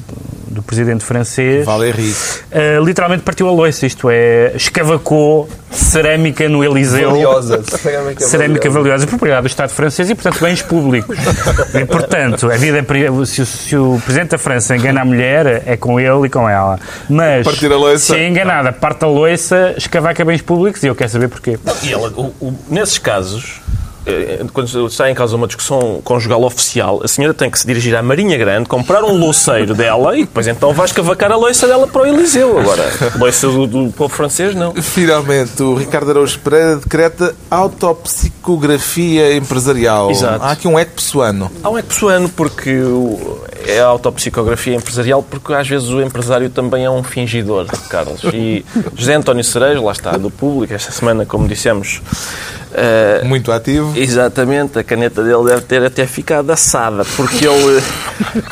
[0.47, 2.13] do presidente francês, Valéry.
[2.13, 7.11] Uh, literalmente partiu a loiça, isto é, escavacou cerâmica no Eliseu.
[7.11, 7.63] Valiosa.
[7.65, 8.89] Cerâmica, cerâmica valiosa.
[8.89, 9.07] valiosa.
[9.07, 11.17] propriedade do Estado francês e, portanto, bens públicos.
[11.75, 15.77] e, portanto, a vida, é se, se, o presidente da França engana a mulher, é
[15.77, 16.79] com ele e com ela.
[17.09, 17.47] Mas,
[17.99, 21.59] se é enganada, parte a loiça, escavaca bens públicos e eu quero saber porquê.
[21.83, 23.61] E ela, o, o, nesses casos,
[24.53, 28.03] quando está em causa uma discussão conjugal oficial, a senhora tem que se dirigir à
[28.03, 32.03] Marinha Grande, comprar um louceiro dela e depois então vais cavacar a loiça dela para
[32.03, 32.59] o Eliseu.
[32.59, 32.85] Agora,
[33.19, 34.75] loiça do, do povo francês, não.
[34.75, 40.11] Finalmente, o Ricardo Araújo Pereira decreta autopsicografia empresarial.
[40.11, 40.45] Exato.
[40.45, 41.51] Há aqui um eco pessoano.
[41.63, 42.79] Há um eco pessoano porque
[43.67, 48.23] é a autopsicografia empresarial porque às vezes o empresário também é um fingidor, Carlos.
[48.33, 48.65] E
[48.97, 52.01] José António Cerejo, lá está, do público, esta semana, como dissemos,
[52.71, 53.93] Uh, Muito ativo.
[53.99, 57.83] Exatamente, a caneta dele deve ter até ficado assada, porque ele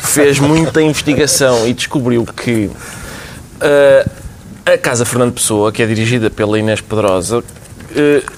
[0.01, 4.09] fez muita investigação e descobriu que uh,
[4.65, 7.43] a Casa Fernando Pessoa, que é dirigida pela Inês Pedrosa,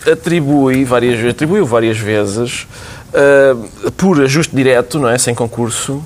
[0.10, 2.66] atribui várias, atribuiu várias vezes,
[3.98, 6.02] por ajuste direto, não é, sem concurso,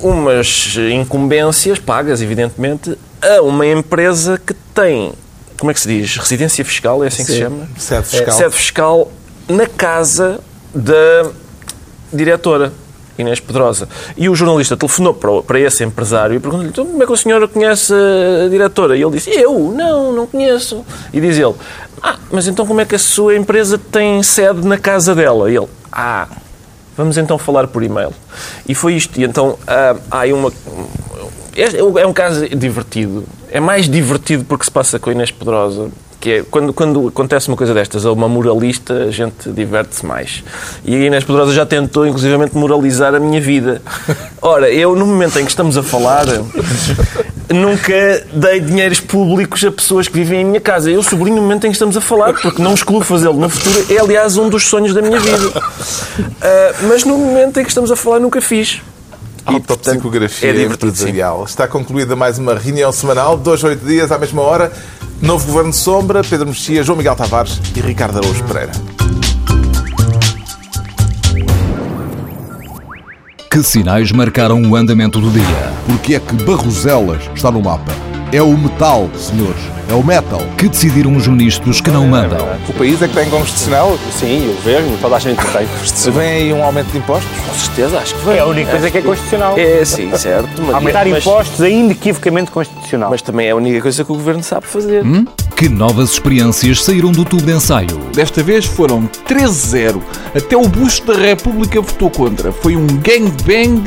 [0.00, 5.12] umas incumbências pagas, evidentemente, a uma empresa que tem
[5.60, 6.16] como é que se diz?
[6.16, 7.32] Residência fiscal, é assim que Sim.
[7.34, 7.68] se chama?
[7.76, 8.28] Sede fiscal.
[8.28, 9.12] É, sede fiscal
[9.46, 10.40] na casa
[10.74, 11.30] da
[12.12, 12.72] diretora.
[13.18, 13.86] Inês Pedrosa.
[14.16, 17.16] E o jornalista telefonou para, para esse empresário e perguntou-lhe então, como é que a
[17.16, 18.96] senhora conhece a diretora?
[18.96, 19.74] E ele disse, eu?
[19.76, 20.82] Não, não conheço.
[21.12, 21.54] E diz ele,
[22.02, 25.50] ah, mas então como é que a sua empresa tem sede na casa dela?
[25.50, 26.26] E ele, ah,
[26.96, 28.14] vamos então falar por e-mail.
[28.66, 29.20] E foi isto.
[29.20, 30.50] E então ah, há aí uma...
[31.56, 35.88] É, é um caso divertido é mais divertido porque se passa com a Inês Pedrosa,
[36.20, 40.44] que é quando, quando acontece uma coisa destas a uma moralista, a gente diverte-se mais.
[40.84, 43.82] E a Inês Pedrosa já tentou, inclusivamente, moralizar a minha vida.
[44.40, 46.26] Ora, eu, no momento em que estamos a falar,
[47.48, 50.90] nunca dei dinheiros públicos a pessoas que vivem em minha casa.
[50.90, 53.86] Eu sublinho no momento em que estamos a falar, porque não excluo fazê-lo no futuro.
[53.92, 55.48] É, aliás, um dos sonhos da minha vida.
[55.48, 58.80] Uh, mas no momento em que estamos a falar, nunca fiz.
[59.44, 61.44] Autopsicografia é empresarial.
[61.44, 64.72] Está concluída mais uma reunião semanal, dois, oito dias, à mesma hora.
[65.20, 68.72] Novo Governo de Sombra, Pedro Mexia, João Miguel Tavares e Ricardo Araújo Pereira.
[73.50, 75.72] Que sinais marcaram o andamento do dia?
[75.86, 77.92] Porque é que Barroselas está no mapa?
[78.32, 79.79] É o metal, senhores.
[79.90, 80.40] É o metal.
[80.56, 82.46] Que decidiram os ministros que não mandam.
[82.68, 83.98] O país é que tem constitucional?
[84.12, 86.20] Sim, o governo, toda a gente tem constitucional.
[86.20, 87.28] Vem aí um aumento de impostos?
[87.44, 88.36] Com certeza, acho que vem.
[88.36, 89.58] É a única coisa que é constitucional.
[89.58, 90.62] É, sim, certo.
[90.62, 93.10] Mas, Aumentar mas, impostos é inequivocamente constitucional.
[93.10, 95.04] Mas também é a única coisa que o governo sabe fazer.
[95.04, 95.26] Hum?
[95.56, 97.98] Que novas experiências saíram do tubo de ensaio?
[98.14, 100.00] Desta vez foram 13-0.
[100.34, 102.52] Até o busto da República votou contra.
[102.52, 103.82] Foi um gangbang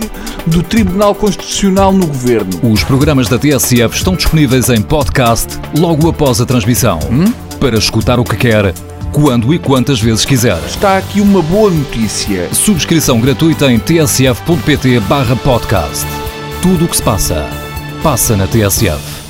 [0.46, 2.52] do Tribunal Constitucional no governo.
[2.62, 7.00] Os programas da TSF estão disponíveis em podcast logo após a transmissão.
[7.12, 7.32] Hum?
[7.60, 8.74] Para escutar o que quer,
[9.12, 10.58] quando e quantas vezes quiser.
[10.66, 12.52] Está aqui uma boa notícia.
[12.54, 16.06] Subscrição gratuita em tsf.pt/podcast.
[16.62, 17.48] Tudo o que se passa,
[18.02, 19.23] passa na TSF.